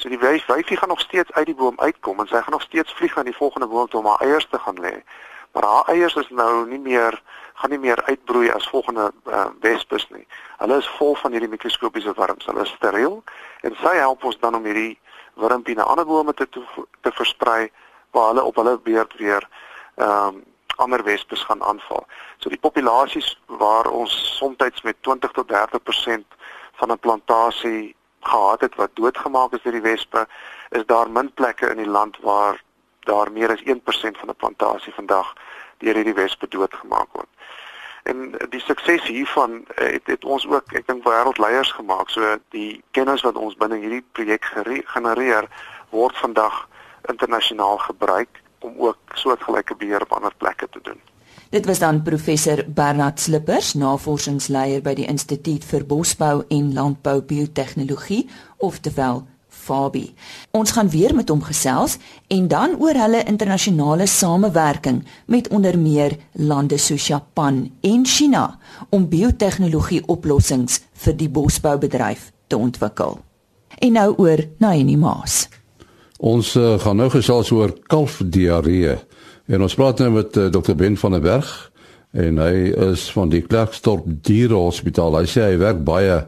So 0.00 0.08
die 0.08 0.18
wyf 0.18 0.46
wyfie 0.48 0.76
gaan 0.76 0.88
nog 0.88 1.00
steeds 1.00 1.32
uit 1.32 1.46
die 1.46 1.54
boom 1.54 1.76
uitkom 1.76 2.20
en 2.20 2.28
sy 2.28 2.40
gaan 2.40 2.56
nog 2.56 2.62
steeds 2.62 2.92
vlieg 2.92 3.18
aan 3.18 3.28
die 3.28 3.36
volgende 3.36 3.66
boom 3.66 3.88
toe 3.88 4.00
om 4.00 4.06
haar 4.06 4.22
eiers 4.24 4.46
te 4.48 4.58
gaan 4.58 4.80
lê. 4.80 4.94
Maar 5.52 5.64
haar 5.64 5.88
eiers 5.92 6.14
is 6.14 6.28
nou 6.28 6.68
nie 6.68 6.78
meer 6.78 7.22
gaan 7.54 7.70
nie 7.70 7.78
meer 7.78 8.02
uitbroei 8.04 8.48
as 8.50 8.68
volgende 8.68 9.10
uh, 9.28 9.44
wespes 9.60 10.06
nie. 10.08 10.24
Hulle 10.56 10.78
is 10.80 10.88
vol 10.96 11.14
van 11.20 11.36
hierdie 11.36 11.50
mikroskopiese 11.52 12.14
wurms. 12.16 12.48
Hulle 12.48 12.64
is 12.64 12.72
steriel 12.78 13.20
en 13.60 13.76
sy 13.82 13.92
help 13.98 14.24
ons 14.24 14.40
dan 14.40 14.56
om 14.56 14.64
hierdie 14.64 14.96
wurmpie 15.34 15.76
na 15.76 15.84
ander 15.84 16.08
bome 16.08 16.32
te 16.32 16.48
te, 16.48 16.64
te 17.04 17.12
versprei 17.20 17.68
waar 18.16 18.32
hulle 18.32 18.48
op 18.48 18.56
hulle 18.56 18.78
beurt 18.78 19.18
weer 19.20 19.48
ehm 20.00 20.40
um, 20.40 20.44
ander 20.80 21.02
wespes 21.04 21.42
gaan 21.44 21.60
aanval. 21.62 22.06
So 22.40 22.48
die 22.48 22.58
populasies 22.58 23.34
waar 23.60 23.90
ons 23.92 24.14
soms 24.38 24.82
met 24.82 24.96
20 25.04 25.30
tot 25.36 25.52
30% 25.52 26.24
van 26.80 26.92
'n 26.92 26.98
plantasie 26.98 27.96
gehad 28.20 28.60
het 28.60 28.74
wat 28.74 28.90
doodgemaak 28.94 29.52
is 29.52 29.62
deur 29.62 29.72
die 29.72 29.88
wespe, 29.88 30.26
is 30.68 30.86
daar 30.86 31.10
min 31.10 31.32
plekke 31.32 31.70
in 31.70 31.76
die 31.76 31.88
land 31.88 32.18
waar 32.20 32.62
daar 33.00 33.32
meer 33.32 33.50
as 33.50 33.62
1% 33.64 34.18
van 34.18 34.28
'n 34.28 34.36
plantasie 34.36 34.94
vandag 34.94 35.32
deur 35.78 35.94
hierdie 35.94 36.14
wespe 36.14 36.48
doodgemaak 36.48 37.08
word. 37.12 37.28
En 38.02 38.34
die 38.48 38.60
sukses 38.60 39.02
hiervan 39.02 39.64
eh, 39.74 39.92
het, 39.92 40.06
het 40.06 40.24
ons 40.24 40.46
ook 40.48 40.72
ek 40.72 40.86
dink 40.86 41.04
wêreldleiers 41.04 41.72
gemaak. 41.72 42.10
So 42.10 42.36
die 42.48 42.82
kennis 42.90 43.22
wat 43.22 43.36
ons 43.36 43.56
binne 43.56 43.76
hierdie 43.76 44.04
projek 44.12 44.44
genereer 44.84 45.48
word 45.90 46.16
vandag 46.16 46.68
internasionaal 47.08 47.78
gebruik 47.78 48.42
om 48.58 48.74
ook 48.78 48.98
soortgelyke 49.14 49.74
beheer 49.74 50.02
op 50.02 50.12
ander 50.12 50.34
plekke 50.36 50.68
te 50.68 50.80
doen. 50.82 51.00
Dit 51.50 51.66
was 51.66 51.78
dan 51.78 52.02
professor 52.02 52.64
Bernard 52.74 53.20
Slippers, 53.20 53.72
navorsingsleier 53.74 54.84
by 54.86 54.92
die 54.94 55.06
Instituut 55.10 55.64
vir 55.66 55.82
Bosbou 55.82 56.44
en 56.46 56.68
Landbou 56.76 57.24
Biotehnologie, 57.26 58.28
oftewel 58.62 59.24
FABI. 59.50 60.04
Ons 60.54 60.76
gaan 60.76 60.92
weer 60.94 61.10
met 61.14 61.28
hom 61.28 61.42
gesels 61.42 61.96
en 62.30 62.46
dan 62.48 62.76
oor 62.78 62.94
hulle 62.94 63.24
internasionale 63.26 64.06
samewerking 64.06 65.02
met 65.26 65.50
onder 65.50 65.74
meer 65.78 66.14
lande 66.38 66.78
soos 66.78 67.10
Japan 67.10 67.64
en 67.82 68.06
China 68.06 68.44
om 68.94 69.10
biotehnologie 69.10 70.04
oplossings 70.06 70.78
vir 71.02 71.18
die 71.18 71.28
bosboubedryf 71.28 72.30
te 72.46 72.62
ontwikkel. 72.62 73.18
En 73.82 73.98
nou 73.98 74.14
oor 74.22 74.46
na 74.62 74.76
Enie 74.78 74.98
Maas. 74.98 75.48
Ons 76.20 76.54
uh, 76.54 76.76
gaan 76.78 77.00
nou 77.02 77.10
gesels 77.10 77.50
oor 77.50 77.74
kalfdiarree 77.90 79.00
en 79.50 79.62
ons 79.66 79.74
praat 79.74 79.98
nou 79.98 80.10
met 80.14 80.36
uh, 80.38 80.46
Dr 80.54 80.76
Ben 80.78 80.96
van 80.96 81.16
der 81.16 81.24
Berg 81.24 81.48
en 82.10 82.38
hy 82.42 82.70
is 82.90 83.06
van 83.14 83.30
die 83.30 83.42
Klerksdorp 83.46 84.06
Dierehospitaal. 84.26 85.20
Hy 85.20 85.28
sê 85.30 85.44
hy 85.46 85.58
werk 85.60 85.82
baie 85.86 86.20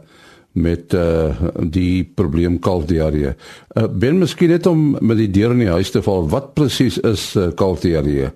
met 0.52 0.94
uh, 0.94 1.32
die 1.56 2.04
probleem 2.04 2.58
kalfdiarree. 2.62 3.32
Uh, 3.32 3.86
ben 3.88 4.20
miskien 4.20 4.52
net 4.52 4.66
om 4.68 4.92
met 5.00 5.18
die 5.18 5.30
deur 5.32 5.54
in 5.54 5.64
die 5.64 5.72
huis 5.72 5.90
te 5.94 6.02
val, 6.04 6.26
wat 6.30 6.52
presies 6.58 6.98
is 7.08 7.30
uh, 7.40 7.48
kalfdiarree? 7.56 8.30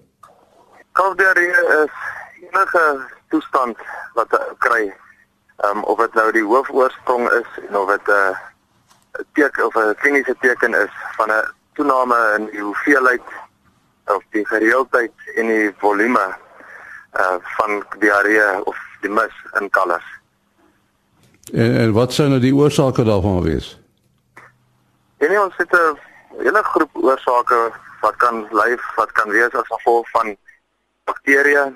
Kalfdiarree 0.96 1.64
is 1.82 1.98
enige 2.48 2.84
toestand 3.34 3.82
wat 4.16 4.32
jy 4.32 4.44
kry. 4.64 4.84
Um, 5.64 5.84
of 5.88 6.00
dit 6.02 6.16
nou 6.18 6.28
die 6.36 6.44
hoofoorsprong 6.44 7.28
is 7.36 7.60
en 7.66 7.76
of 7.80 7.88
dit 7.88 8.08
'n 8.12 8.12
uh, 8.12 9.24
teken 9.32 9.66
of 9.66 9.76
'n 9.76 9.94
kliniese 10.00 10.34
teken 10.40 10.74
is 10.74 10.92
van 11.16 11.30
'n 11.32 11.44
toename 11.76 12.18
in 12.38 12.48
die 12.52 12.60
hoeveelheid 12.60 13.24
of 14.06 14.22
die 14.30 14.46
gereeldheid 14.46 15.12
en 15.34 15.46
die 15.46 15.70
volume 15.78 16.26
uh 17.16 17.36
van 17.56 17.84
diarree 17.98 18.64
of 18.64 18.76
die 19.00 19.10
mis 19.10 19.34
in 19.60 19.70
kalvers. 19.70 20.08
En, 21.52 21.76
en 21.76 21.92
wat 21.92 22.12
sou 22.12 22.28
nou 22.28 22.40
die 22.40 22.54
oorsake 22.54 23.04
daarvan 23.04 23.42
wees? 23.42 23.80
En 25.18 25.28
nee, 25.28 25.40
ons 25.40 25.56
het 25.56 25.72
'n 25.72 25.98
hele 26.42 26.62
groep 26.62 26.90
oorsake 26.92 27.72
wat 28.00 28.16
kan 28.16 28.46
lei 28.50 28.76
wat 28.96 29.12
kan 29.12 29.30
wees 29.30 29.54
as 29.54 29.66
gevolg 29.66 30.10
van 30.10 30.36
bakterieë, 31.04 31.72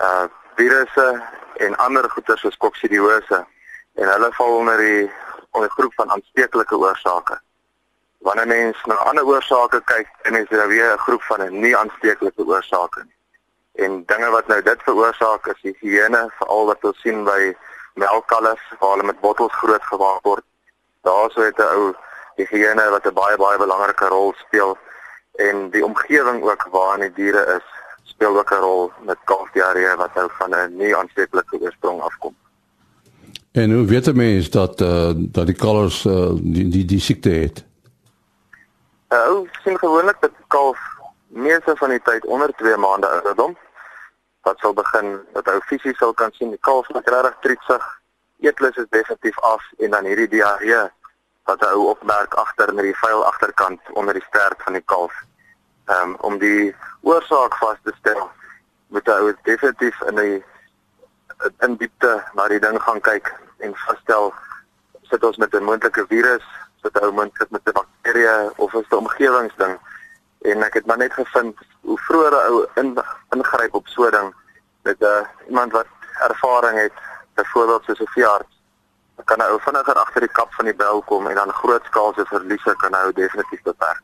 uh 0.00 0.26
virusse 0.58 1.22
en 1.56 1.76
ander 1.76 2.10
goeters 2.10 2.40
soos 2.40 2.56
koksidiose 2.56 3.46
en 3.94 4.08
hulle 4.08 4.30
val 4.32 4.56
onder 4.56 4.76
die 4.76 5.10
onder 5.50 5.70
groep 5.70 5.94
van 5.94 6.10
aansteeklike 6.10 6.76
oorsake. 6.76 7.40
Wanneer 8.18 8.46
mens 8.46 8.84
na 8.84 8.94
ander 8.94 9.24
oorsake 9.24 9.80
kyk, 9.84 10.08
dan 10.22 10.36
is 10.36 10.48
daar 10.48 10.68
weer 10.68 10.92
'n 10.92 10.98
groep 10.98 11.22
van 11.22 11.40
'n 11.42 11.60
nie 11.60 11.76
aansteeklike 11.76 12.46
oorsake. 12.46 13.06
En 13.74 14.02
dinge 14.06 14.30
wat 14.30 14.46
nou 14.46 14.62
dit 14.62 14.82
veroorsaak 14.82 15.46
is 15.46 15.60
die 15.62 15.76
higiëne, 15.80 16.32
veral 16.38 16.66
wat 16.66 16.84
ons 16.84 17.00
sien 17.00 17.24
by 17.24 17.56
melkkalvers 17.94 18.64
waar 18.78 18.90
hulle 18.90 19.06
met 19.10 19.20
bottels 19.20 19.52
groot 19.52 19.82
gemaak 19.82 20.22
word. 20.22 20.44
Daarso 21.02 21.40
het 21.40 21.58
'n 21.58 21.62
ou 21.76 21.94
higiëne 22.36 22.90
wat 22.90 23.06
'n 23.06 23.14
baie 23.14 23.36
baie 23.36 23.58
belangrike 23.58 24.06
rol 24.06 24.34
speel 24.36 24.78
en 25.34 25.70
die 25.70 25.84
omgewing 25.84 26.42
ook 26.42 26.68
waarin 26.70 27.00
die 27.00 27.12
diere 27.12 27.44
is 27.56 27.66
speel 28.02 28.38
ook 28.38 28.50
'n 28.50 28.60
rol 28.60 28.90
met 29.04 29.18
kalfdiarree 29.24 29.96
wat 29.96 30.14
nou 30.14 30.28
van 30.38 30.50
'n 30.50 30.76
nie 30.76 30.96
aansteeklike 30.96 31.60
oorsprong 31.60 32.00
afkom. 32.00 32.34
En 33.52 33.72
hoe 33.72 33.84
weet 33.84 34.06
'n 34.06 34.16
mens 34.16 34.50
dat 34.50 34.80
uh, 34.80 35.10
dat 35.14 35.46
die 35.46 35.54
kalvers 35.54 36.04
uh, 36.04 36.30
die 36.34 36.68
die 36.68 36.84
die 36.84 37.00
siekte 37.00 37.30
het? 37.30 37.64
Uh, 39.08 39.40
sien 39.64 39.78
gewoonlik 39.78 40.20
dat 40.20 40.30
kalf 40.46 40.78
meeste 41.26 41.76
van 41.76 41.88
die 41.88 42.02
tyd 42.02 42.24
onder 42.24 42.52
2 42.56 42.76
maande 42.76 43.08
ouderdom 43.08 43.56
wat 44.40 44.58
sal 44.58 44.74
begin 44.74 45.18
dat 45.32 45.46
hy 45.48 45.56
fisies 45.64 45.96
sal 45.96 46.12
kan 46.12 46.32
sien 46.32 46.50
die 46.52 46.60
kalf 46.60 46.88
is 46.88 47.00
regtig 47.04 47.36
trietsig. 47.40 47.86
Eetlus 48.40 48.76
is 48.76 48.88
definitief 48.90 49.40
af 49.40 49.64
en 49.78 49.90
dan 49.90 50.04
hierdie 50.04 50.28
diarree 50.28 50.82
wat 51.48 51.64
hy 51.64 51.72
opmerk 51.72 52.34
agter 52.34 52.74
met 52.74 52.84
die 52.84 52.98
vuil 53.00 53.24
agterkant 53.24 53.80
onder 53.92 54.14
die 54.14 54.24
stert 54.28 54.62
van 54.62 54.76
die 54.76 54.84
kalf. 54.92 55.14
Um, 55.88 56.14
om 56.28 56.38
die 56.38 56.76
oorsaak 57.00 57.56
vas 57.56 57.80
te 57.82 57.92
stel 58.00 58.28
moet 58.92 59.08
hy 59.08 59.32
definitief 59.48 60.00
in 60.12 60.20
die 60.20 60.36
in 61.64 61.76
diepte 61.80 62.12
na 62.36 62.48
die 62.52 62.60
ding 62.60 62.76
gaan 62.82 63.00
kyk 63.00 63.32
en 63.64 63.76
vasstel 63.86 64.32
sit 65.08 65.24
ons 65.24 65.40
met 65.40 65.54
'n 65.54 65.64
moontlike 65.64 66.04
virus, 66.12 66.44
sit 66.88 67.02
ou 67.02 67.12
moontlik 67.12 67.50
met 67.50 67.60
'n 67.64 67.72
bakterie 67.72 68.50
of 68.56 68.74
is 68.74 68.88
'n 68.88 68.94
omgewingsding. 68.94 69.78
En 70.40 70.62
ek 70.62 70.74
het 70.74 70.86
maar 70.86 70.98
net 70.98 71.12
gevind 71.12 71.56
hoe 71.80 71.98
vroeër 71.98 72.32
'n 72.32 72.46
ou 72.50 72.66
in, 72.74 72.98
ingryp 73.36 73.74
op 73.74 73.86
so 73.86 74.06
'n 74.06 74.10
ding 74.10 74.34
met 74.82 74.96
'n 75.00 75.04
uh, 75.04 75.48
iemand 75.48 75.72
wat 75.72 75.86
ervaring 76.28 76.78
het, 76.80 76.92
byvoorbeeld 77.34 77.84
soos 77.84 78.00
'n 78.00 78.14
veearts, 78.14 78.54
kan 79.24 79.38
'n 79.38 79.50
ou 79.50 79.60
vinniger 79.60 79.94
agter 79.94 80.20
die 80.20 80.32
kap 80.32 80.52
van 80.54 80.64
die 80.64 80.74
bel 80.74 81.02
kom 81.02 81.26
en 81.26 81.34
dan 81.34 81.52
grootskaalse 81.52 82.24
verliese 82.24 82.74
kan 82.76 82.94
hy 82.94 83.12
definitief 83.12 83.62
beperk. 83.62 84.02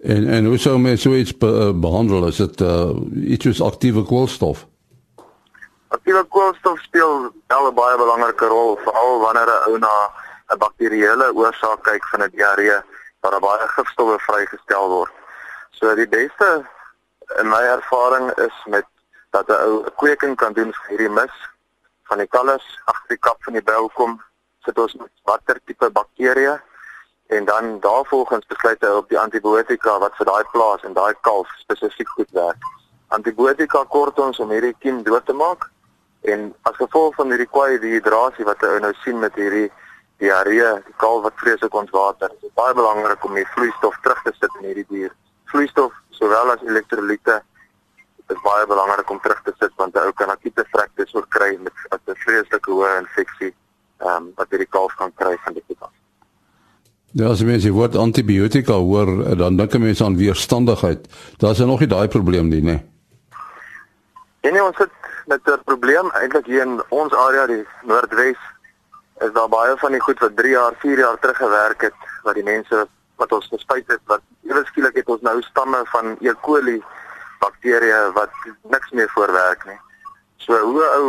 En 0.00 0.28
en 0.28 0.44
hoe 0.44 0.58
sou 0.58 0.78
mens 0.78 1.02
so 1.02 1.12
iets 1.12 1.36
be, 1.36 1.46
uh, 1.46 1.80
behandel 1.80 2.24
as 2.26 2.36
dit 2.36 2.60
uh, 2.60 2.90
iets 3.14 3.44
soos 3.44 3.62
aktiewe 3.62 4.02
koolstof? 4.02 4.66
Aktiewe 5.88 6.24
koolstof 6.24 6.78
speel 6.80 7.32
wel 7.46 7.70
'n 7.70 7.74
baie 7.74 7.96
belangrike 7.96 8.46
rol 8.46 8.76
veral 8.76 9.20
wanneer 9.20 9.48
'n 9.48 9.70
ou 9.70 9.78
na 9.78 9.94
'n 10.54 10.58
bakterieële 10.58 11.26
oorsaak 11.34 11.82
kyk 11.82 12.04
van 12.10 12.22
'n 12.22 12.30
diarree 12.36 12.78
waar 13.20 13.40
baie 13.40 13.68
gifstowwe 13.76 14.18
vrygestel 14.18 14.88
word. 14.88 15.12
So 15.70 15.94
die 15.94 16.08
beste 16.08 16.66
in 17.40 17.48
my 17.48 17.62
ervaring 17.76 18.30
is 18.46 18.56
met 18.64 18.86
dat 19.30 19.48
'n 19.48 19.60
ou 19.68 19.82
'n 19.86 19.94
kweking 19.96 20.36
kan 20.36 20.52
doen 20.52 20.72
vir 20.72 20.88
hierdie 20.88 21.14
mis 21.20 21.34
van 22.08 22.18
die 22.18 22.26
kalvers 22.26 22.66
agter 22.84 23.08
die 23.08 23.24
kap 23.26 23.38
van 23.44 23.52
die 23.52 23.66
bel 23.72 23.88
kom 23.88 24.22
sit 24.64 24.78
ons 24.78 24.94
met 24.94 25.12
watter 25.24 25.60
tipe 25.64 25.90
bakterieë 25.90 26.60
en 27.26 27.44
dan 27.44 27.80
daarvolgens 27.80 28.46
besluit 28.46 28.80
hy 28.80 28.88
op 28.88 29.08
die 29.08 29.18
antibiotika 29.18 29.98
wat 29.98 30.16
vir 30.16 30.26
daai 30.26 30.44
plaas 30.52 30.82
en 30.82 30.92
daai 30.92 31.14
kalf 31.20 31.48
spesifiek 31.58 32.08
goed 32.08 32.30
werk. 32.30 32.62
Antibiotika 33.08 33.84
kort 33.84 34.18
ons 34.18 34.38
om 34.38 34.50
hierdie 34.50 34.76
kiem 34.78 35.02
dood 35.02 35.26
te 35.26 35.32
maak 35.32 35.72
En 36.24 36.54
as 36.62 36.76
gevolg 36.76 37.14
van 37.14 37.28
hierdie 37.28 37.50
kwai 37.52 37.76
dehydrasie 37.80 38.46
wat 38.48 38.62
jy 38.64 38.78
nou 38.80 38.92
sien 39.02 39.18
met 39.20 39.34
hierdie 39.36 39.66
diarree, 40.22 40.82
die 40.86 40.96
kalf 41.02 41.22
wat 41.22 41.40
vreeslik 41.42 41.74
ontwater, 41.74 42.30
is 42.42 42.54
baie 42.54 42.74
belangrik 42.74 43.24
om 43.24 43.34
die 43.34 43.46
vloeistof 43.54 43.96
terug 44.02 44.22
te 44.22 44.32
sit 44.38 44.60
in 44.60 44.68
hierdie 44.68 44.86
dier. 44.88 45.12
Vloeistof 45.52 45.92
sowel 46.10 46.54
as 46.54 46.62
elektrolyte 46.62 47.40
is 48.32 48.40
baie 48.44 48.66
belangrik 48.66 49.10
om 49.10 49.20
terug 49.20 49.42
te 49.44 49.52
sit 49.58 49.72
want 49.76 49.94
'n 49.94 50.06
ou 50.06 50.12
kan 50.12 50.30
akute 50.30 50.64
vrektes 50.72 51.14
oorkry 51.14 51.58
met 51.60 51.72
'n 52.06 52.22
vreeslike 52.24 52.70
hoë 52.70 52.98
infeksie 53.00 53.52
ehm 54.00 54.16
um, 54.16 54.32
wat 54.36 54.50
hierdie 54.50 54.70
kalf 54.70 54.94
kan 54.94 55.12
kry 55.14 55.36
van 55.44 55.52
die 55.52 55.64
kitas. 55.66 55.94
Ja, 57.12 57.28
as 57.30 57.42
mens 57.42 57.62
die 57.62 57.72
woord 57.72 57.96
antibiotika 57.96 58.72
hoor, 58.72 59.36
dan 59.36 59.56
dink 59.56 59.78
mense 59.78 60.04
aan 60.04 60.16
weerstandigheid. 60.16 61.06
Daar's 61.38 61.58
nog 61.58 61.80
nie 61.80 61.88
daai 61.88 62.08
probleem 62.08 62.48
nie, 62.48 62.62
né? 62.62 62.82
Nee, 64.42 64.52
nee, 64.52 64.64
ons 64.64 64.78
het 64.78 64.90
met 65.26 65.40
'n 65.46 65.62
probleem 65.64 66.10
eintlik 66.10 66.46
hier 66.46 66.62
in 66.62 66.82
ons 66.88 67.14
area 67.14 67.46
die 67.46 67.66
Noordwes 67.82 68.38
is 69.20 69.32
daar 69.32 69.48
baie 69.48 69.76
van 69.76 69.92
die 69.92 70.00
goed 70.00 70.18
wat 70.18 70.36
3 70.36 70.50
jaar, 70.50 70.74
4 70.78 70.98
jaar 70.98 71.18
terug 71.18 71.36
gewerk 71.36 71.80
het 71.80 71.94
wat 72.22 72.34
die 72.34 72.46
mense 72.46 72.86
wat 73.16 73.32
ons 73.32 73.46
gespuit 73.46 73.86
het 73.86 74.00
wat 74.10 74.22
ewe 74.42 74.64
skielik 74.64 74.96
het 74.98 75.08
ons 75.08 75.22
nou 75.22 75.36
stamme 75.42 75.82
van 75.92 76.16
E. 76.20 76.34
coli 76.40 76.82
bakterieë 77.40 78.12
wat 78.16 78.32
niks 78.62 78.90
meer 78.90 79.10
voorwerk 79.14 79.64
nie. 79.68 79.78
So 80.36 80.58
hoe 80.58 80.84
ou 80.96 81.06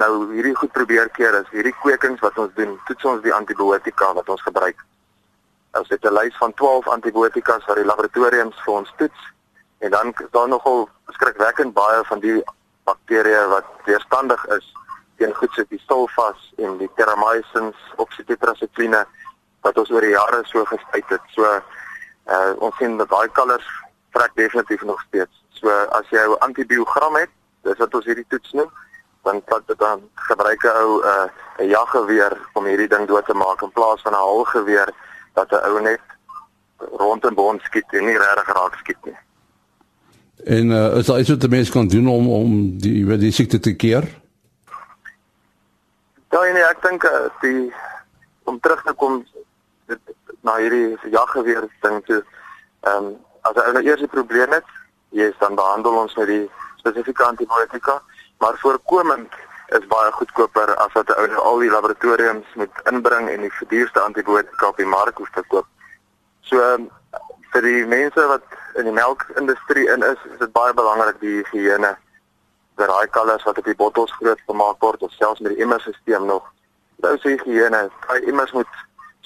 nou 0.00 0.12
hierdie 0.32 0.54
goed 0.56 0.72
probeer 0.72 1.08
keer 1.16 1.34
is 1.40 1.48
hierdie 1.54 1.74
kwekings 1.82 2.20
wat 2.24 2.38
ons 2.38 2.54
doen, 2.54 2.76
toets 2.88 3.04
ons 3.04 3.22
die 3.24 3.34
antibiotika 3.34 4.12
wat 4.16 4.28
ons 4.28 4.42
gebruik. 4.42 4.84
Ons 5.78 5.88
het 5.88 6.04
'n 6.04 6.14
lys 6.14 6.36
van 6.36 6.54
12 6.54 6.88
antibiotikas 6.88 7.66
wat 7.66 7.76
die 7.76 7.90
laboratoriums 7.90 8.62
vir 8.64 8.74
ons 8.74 8.92
toets 8.96 9.20
en 9.78 9.90
dan 9.90 10.12
is 10.24 10.30
daar 10.30 10.48
nogal 10.48 10.88
skrikwekkend 11.06 11.74
baie 11.74 12.04
van 12.04 12.20
die 12.20 12.42
bakterieë 12.84 13.48
wat 13.48 13.66
weerstandig 13.84 14.46
is 14.46 14.66
teen 15.20 15.34
goed 15.36 15.52
soos 15.56 15.68
die 15.68 15.82
sulfas 15.86 16.46
en 16.64 16.78
die 16.80 16.90
terramycins, 16.98 17.78
oxytetracycline 18.02 19.04
wat 19.66 19.78
ons 19.80 19.92
oor 19.92 20.04
die 20.04 20.14
jare 20.16 20.40
so 20.48 20.64
gespuit 20.72 21.12
het. 21.12 21.24
So 21.36 21.44
uh 21.46 22.52
ons 22.64 22.76
sien 22.80 22.96
dat 23.00 23.10
daai 23.12 23.28
kalvers 23.36 23.68
trek 24.16 24.32
definitief 24.34 24.82
nog 24.88 25.00
steeds. 25.08 25.42
So 25.60 25.68
as 25.98 26.06
jy 26.10 26.24
'n 26.24 26.40
antibiogram 26.48 27.16
het, 27.16 27.32
dis 27.62 27.78
wat 27.78 27.94
ons 27.94 28.06
hierdie 28.08 28.28
toets 28.28 28.52
noem, 28.52 28.70
dan 29.22 29.42
vat 29.46 29.66
dit 29.66 29.78
dan 29.78 30.00
gebruik 30.14 30.62
'n 30.64 30.76
ou 30.82 31.02
uh, 31.04 31.28
'n 31.58 31.68
jaggeweer 31.68 32.32
om 32.52 32.64
hierdie 32.64 32.88
ding 32.88 33.06
dood 33.06 33.26
te 33.26 33.34
maak 33.34 33.62
in 33.62 33.72
plaas 33.72 34.02
van 34.02 34.12
'n 34.12 34.24
halgeweer 34.24 34.88
dat 35.34 35.50
'n 35.50 35.64
ou 35.68 35.80
net 35.80 36.00
rond 36.78 37.24
en 37.24 37.34
bond 37.34 37.62
skiet 37.62 37.92
en 37.92 38.04
nie 38.04 38.18
regtig 38.18 38.52
raak 38.54 38.74
skiet 38.74 39.04
nie. 39.04 39.18
En 40.44 40.70
uh, 40.70 40.96
is 40.96 41.06
daar 41.06 41.20
iets 41.20 41.28
wat 41.28 41.42
'n 41.44 41.50
mens 41.50 41.70
kan 41.70 41.88
doen 41.88 42.08
om 42.08 42.28
om 42.28 42.78
die 42.78 43.06
weet 43.06 43.20
die 43.20 43.32
siekte 43.32 43.60
te 43.60 43.74
keer? 43.76 44.04
Ja, 46.40 46.52
nee, 46.52 46.62
ek 46.64 46.78
dink 46.80 47.04
uh, 47.04 47.26
die 47.42 47.68
om 48.48 48.56
terug 48.64 48.80
te 48.82 48.94
kom 48.96 49.18
dit, 49.90 50.12
na 50.40 50.54
hierdie 50.56 50.96
jaggeweer 51.12 51.66
ding 51.84 51.98
toe. 52.06 52.22
Ehm 52.88 53.10
um, 53.10 53.10
as 53.44 53.58
jy 53.58 53.72
nou 53.76 53.82
eers 53.84 54.04
'n 54.06 54.12
probleem 54.12 54.54
het, 54.56 54.70
jy 55.12 55.28
is 55.32 55.36
dan 55.42 55.58
behandel 55.58 55.98
ons 56.00 56.16
met 56.16 56.28
die 56.32 56.46
spesifieke 56.80 57.24
antibiotika, 57.24 57.98
maar 58.40 58.56
voorkomend 58.64 59.36
is 59.76 59.86
baie 59.92 60.12
goedkoper 60.12 60.74
as 60.76 60.96
wat 60.96 61.12
'n 61.12 61.20
ou 61.20 61.26
nou 61.26 61.42
al 61.50 61.58
die 61.58 61.70
laboratoriums 61.76 62.48
moet 62.54 62.82
inbring 62.92 63.28
en 63.28 63.44
die 63.44 63.56
verduurste 63.60 64.00
antibiotika 64.00 64.68
op 64.68 64.76
die 64.76 64.92
mark 64.96 65.18
hoef 65.18 65.30
te 65.36 65.44
koop. 65.48 65.66
So 66.40 66.56
um, 66.56 66.88
vir 67.52 67.62
die 67.62 67.86
mense 67.86 68.26
wat 68.32 68.44
in 68.80 68.88
die 68.88 68.96
melkindustrie 68.96 69.88
in 69.92 70.02
is, 70.02 70.20
is 70.32 70.38
dit 70.38 70.52
baie 70.52 70.72
belangrik 70.72 71.20
die 71.20 71.36
higiëne. 71.42 71.96
Dat 72.80 72.88
daai 72.88 73.08
kalvers 73.12 73.42
wat 73.44 73.58
op 73.58 73.66
die 73.68 73.76
bottels 73.76 74.12
groot 74.16 74.40
gemaak 74.46 74.78
word 74.80 75.02
of 75.04 75.12
selfs 75.12 75.40
met 75.44 75.52
die 75.52 75.62
emmersisteem 75.64 76.24
nog. 76.24 76.44
Dit 77.04 77.18
is 77.18 77.26
higiëne. 77.28 77.80
Daai 78.06 78.20
emmers 78.30 78.52
moet 78.56 78.78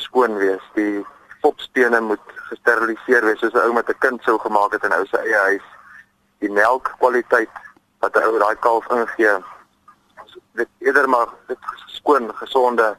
skoon 0.02 0.34
wees. 0.40 0.64
Die 0.74 1.04
popstene 1.44 2.00
moet 2.00 2.32
gesteriliseer 2.48 3.22
wees 3.28 3.38
soos 3.38 3.54
'n 3.54 3.62
ou 3.66 3.72
met 3.76 3.88
'n 3.88 3.98
kind 3.98 4.22
sou 4.22 4.38
gemaak 4.38 4.72
het 4.72 4.84
in 4.84 4.96
ou 4.96 5.06
se 5.06 5.18
eie 5.18 5.38
huis. 5.48 5.66
Die 6.38 6.50
melkkwaliteit 6.50 7.54
wat 8.00 8.16
'n 8.16 8.26
ou 8.26 8.38
daai 8.38 8.56
kalf 8.56 8.90
ingee, 8.90 9.38
dit 10.52 10.68
eerder 10.78 11.08
maar 11.08 11.28
dit 11.46 11.58
skoon, 11.86 12.34
gesonde 12.34 12.96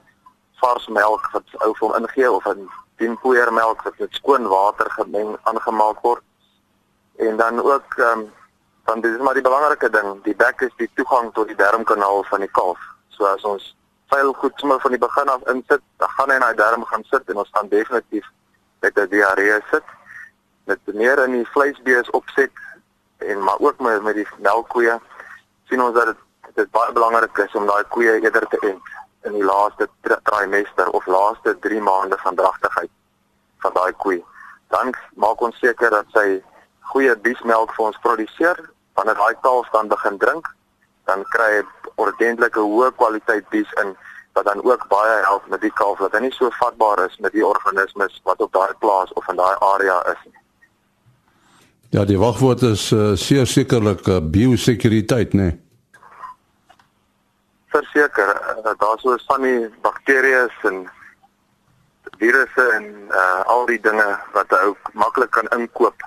vars 0.62 0.88
melk 0.88 1.30
wat 1.32 1.44
ou 1.66 1.74
vir 1.76 1.88
hom 1.88 1.98
ingee 2.00 2.32
of 2.32 2.48
'n 2.48 2.70
dienpoeiermelk 2.96 3.82
wat 3.82 4.00
met 4.00 4.16
skoon 4.16 4.48
water 4.48 4.92
gemeng 4.92 5.38
aangemaak 5.44 6.00
word. 6.02 6.24
En 7.16 7.38
dan 7.38 7.62
ook 7.62 7.94
ehm 7.98 8.20
um, 8.20 8.34
dan 8.86 9.02
dis 9.02 9.18
maar 9.18 9.34
die 9.34 9.44
belangrike 9.46 9.90
ding, 9.90 10.24
die 10.24 10.36
bek 10.36 10.62
is 10.62 10.74
die 10.78 10.90
toegang 10.94 11.32
tot 11.34 11.48
die 11.50 11.58
darmkanaal 11.58 12.24
van 12.30 12.40
die 12.46 12.52
kalf. 12.58 12.82
So 13.10 13.26
as 13.26 13.44
ons 13.44 13.72
veil 14.14 14.34
goed 14.34 14.54
sommer 14.62 14.80
van 14.80 14.94
die 14.94 15.02
begin 15.02 15.32
af 15.34 15.46
insit, 15.54 15.82
dan 15.98 16.10
gaan 16.18 16.30
hy 16.30 16.36
in 16.38 16.46
daai 16.46 16.60
darm 16.60 16.86
gaan 16.86 17.06
sit 17.10 17.30
en 17.30 17.42
ons 17.42 17.54
gaan 17.58 17.72
definitief 17.72 18.28
met 18.86 19.00
'n 19.00 19.10
diarree 19.10 19.60
sit. 19.72 19.84
Met 20.66 20.80
meer 20.86 21.24
in 21.24 21.32
die 21.32 21.50
vleisbees 21.54 22.10
opset 22.10 22.52
en 23.18 23.44
maar 23.44 23.60
ook 23.60 23.80
met 23.80 24.04
met 24.04 24.16
die 24.16 24.28
melkkoeë 24.38 25.00
sien 25.70 25.82
ons 25.82 25.96
dat 25.96 26.06
dit 26.06 26.22
dit 26.56 26.72
baie 26.72 26.92
belangrik 26.92 27.38
is 27.38 27.56
om 27.56 27.66
daai 27.66 27.84
koeë 27.84 28.22
eerder 28.22 28.48
te 28.48 28.58
ent 28.62 28.84
in 29.24 29.34
die 29.34 29.44
laaste 29.44 29.90
trimester 30.24 30.90
of 30.90 31.06
laaste 31.06 31.60
3 31.60 31.82
maande 31.82 32.18
van 32.18 32.36
dragtigheid 32.36 32.92
van 33.58 33.74
daai 33.74 33.94
koe. 33.94 34.24
Dan 34.68 34.94
maak 35.16 35.42
ons 35.42 35.60
seker 35.60 35.90
dat 35.90 36.06
sy 36.14 36.44
goeie 36.80 37.16
biesmelk 37.16 37.74
vir 37.76 37.86
ons 37.86 38.00
produseer 38.06 38.75
wanneer 38.96 39.18
daai 39.20 39.36
kalf 39.46 39.70
dan 39.76 39.92
begin 39.92 40.18
drink, 40.18 40.48
dan 41.06 41.24
kry 41.36 41.50
hy 41.58 41.62
ordentlike 42.02 42.60
hoë 42.60 42.92
kwaliteit 43.00 43.48
bies 43.54 43.72
in 43.84 43.94
wat 44.36 44.48
dan 44.50 44.64
ook 44.64 44.88
baie 44.92 45.20
help 45.24 45.46
met 45.48 45.62
die 45.64 45.72
kalf 45.80 46.00
dat 46.04 46.16
hy 46.18 46.26
nie 46.26 46.34
so 46.36 46.50
vatbaar 46.60 47.06
is 47.06 47.16
met 47.24 47.32
die 47.32 47.46
organismes 47.46 48.18
wat 48.28 48.42
op 48.44 48.52
daai 48.56 48.74
plaas 48.84 49.14
of 49.16 49.28
in 49.32 49.40
daai 49.40 49.56
area 49.76 50.00
is 50.12 50.26
nie. 50.26 50.42
Ja, 51.96 52.04
die 52.04 52.20
wagwoord 52.20 52.66
is 52.68 52.90
uh, 52.92 53.14
seker 53.16 53.48
sekerlik 53.48 54.08
uh, 54.12 54.20
biosekuriteit, 54.20 55.38
né? 55.38 55.52
Nee 55.52 55.62
verseker 57.76 58.30
uh, 58.66 58.74
daar 58.80 59.00
sou 59.04 59.16
van 59.28 59.46
die 59.46 59.70
bakterieë 59.84 60.48
en 60.70 60.84
virusse 62.20 62.66
en 62.78 62.86
uh, 63.12 63.42
al 63.52 63.66
die 63.72 63.80
dinge 63.84 64.08
wat 64.36 64.52
jy 64.54 64.62
ook 64.72 64.92
maklik 65.02 65.34
kan 65.36 65.50
inkoop 65.58 66.06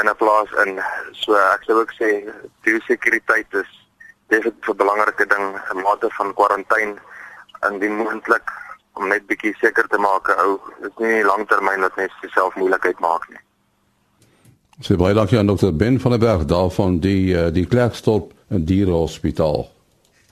in 0.00 0.08
'n 0.08 0.16
plaas 0.16 0.50
in 0.64 0.80
so 1.12 1.34
ek 1.34 1.62
sou 1.66 1.80
ook 1.80 1.92
sê 2.00 2.08
biosekuriteit 2.64 3.54
is 3.62 3.70
definitief 4.28 4.68
'n 4.68 4.76
belangrike 4.82 5.26
ding 5.26 5.46
'n 5.74 5.82
mate 5.82 6.08
van 6.18 6.34
kwarantyne 6.34 6.96
indien 7.70 7.96
moontlik 7.96 8.50
om 8.94 9.08
net 9.08 9.26
bietjie 9.26 9.54
seker 9.60 9.86
te 9.88 9.98
maak 9.98 10.28
ou 10.44 10.60
is 10.88 10.96
nie 10.96 11.24
langtermyn 11.24 11.80
wat 11.80 11.96
net 11.96 12.10
self 12.34 12.54
moeilikheid 12.54 12.98
maak 13.00 13.28
nie. 13.28 13.40
So 14.80 14.96
baie 14.96 15.14
dankie 15.14 15.38
aan 15.38 15.46
dokter 15.46 15.76
Ben 15.76 16.00
van 16.00 16.10
der 16.10 16.20
Berg 16.20 16.44
daarvan 16.44 17.00
die 17.00 17.34
uh, 17.34 17.52
die 17.52 17.66
Klerksdorp 17.66 18.32
Dierehospitaal. 18.48 19.75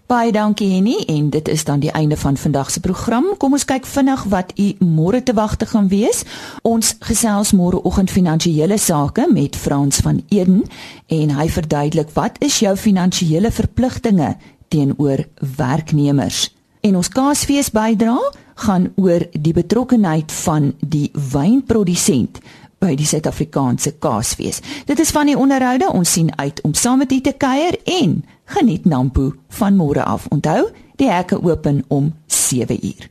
Baie 0.04 0.32
dankie 0.32 0.66
Henny 0.68 0.98
en 1.08 1.30
dit 1.32 1.48
is 1.48 1.62
dan 1.64 1.80
die 1.80 1.90
einde 1.90 2.16
van 2.16 2.36
vandag 2.36 2.70
se 2.70 2.80
program. 2.80 3.24
Kom 3.40 3.54
ons 3.56 3.64
kyk 3.64 3.86
vinnig 3.88 4.26
wat 4.28 4.50
u 4.60 4.66
môre 4.84 5.22
te 5.22 5.32
wagte 5.32 5.64
gaan 5.66 5.88
wees. 5.88 6.26
Ons 6.60 6.90
gesels 7.00 7.54
môreoggend 7.56 8.12
finansiële 8.12 8.76
sake 8.78 9.24
met 9.32 9.56
Frans 9.56 10.02
van 10.04 10.20
Eden 10.28 10.60
en 11.08 11.32
hy 11.38 11.48
verduidelik 11.48 12.12
wat 12.12 12.36
is 12.44 12.58
jou 12.60 12.76
finansiële 12.76 13.48
verpligtinge 13.50 14.34
teenoor 14.68 15.24
werknemers. 15.56 16.50
En 16.84 17.00
ons 17.00 17.08
Kaasfees 17.08 17.72
bydra 17.72 18.18
gaan 18.54 18.90
oor 19.00 19.24
die 19.32 19.56
betrokkenheid 19.56 20.32
van 20.44 20.74
die 20.84 21.08
wynprodusent 21.32 22.44
by 22.84 22.92
die 22.98 23.06
Suid-Afrikaanse 23.08 23.96
Kaasfees. 24.02 24.60
Dit 24.88 25.00
is 25.00 25.12
van 25.14 25.30
die 25.30 25.38
onderhoude 25.38 25.88
ons 25.92 26.12
sien 26.16 26.30
uit 26.36 26.60
om 26.66 26.74
saam 26.76 27.00
met 27.04 27.12
u 27.12 27.20
te 27.24 27.32
kuier 27.32 27.78
en 28.00 28.20
geniet 28.56 28.84
Nampo 28.84 29.32
van 29.58 29.76
môre 29.78 30.04
af. 30.04 30.28
Onthou, 30.34 30.68
die 31.00 31.10
hekke 31.10 31.40
open 31.42 31.82
om 31.88 32.12
7uur. 32.28 33.08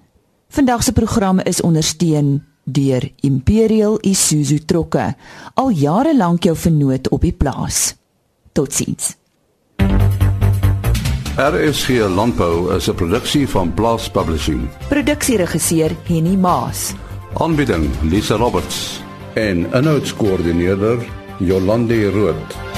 Vandag 0.53 0.83
se 0.83 0.93
program 0.93 1.39
is 1.39 1.61
ondersteun 1.61 2.43
deur 2.63 3.09
Imperial 3.25 3.97
Isuzu 4.05 4.59
Trokke. 4.65 5.13
Al 5.53 5.69
jare 5.69 6.13
lank 6.15 6.45
jou 6.45 6.55
vernoot 6.55 7.09
op 7.09 7.25
die 7.25 7.33
plaas. 7.33 7.95
Totsiens. 8.53 9.15
RSG 11.33 12.05
Landbou 12.13 12.75
is 12.75 12.87
'n 12.87 12.95
produksie 12.95 13.47
van 13.49 13.73
Blast 13.73 14.11
Publishing. 14.11 14.69
Produksieregisseur 14.87 15.95
Henny 16.03 16.35
Maas. 16.35 16.93
Aanbieding 17.33 17.89
Lisa 18.01 18.35
Roberts 18.35 19.01
en 19.35 19.65
'n 19.71 19.83
notas 19.85 20.13
koördineerder 20.13 20.99
Jolande 21.39 22.11
Rooi. 22.11 22.72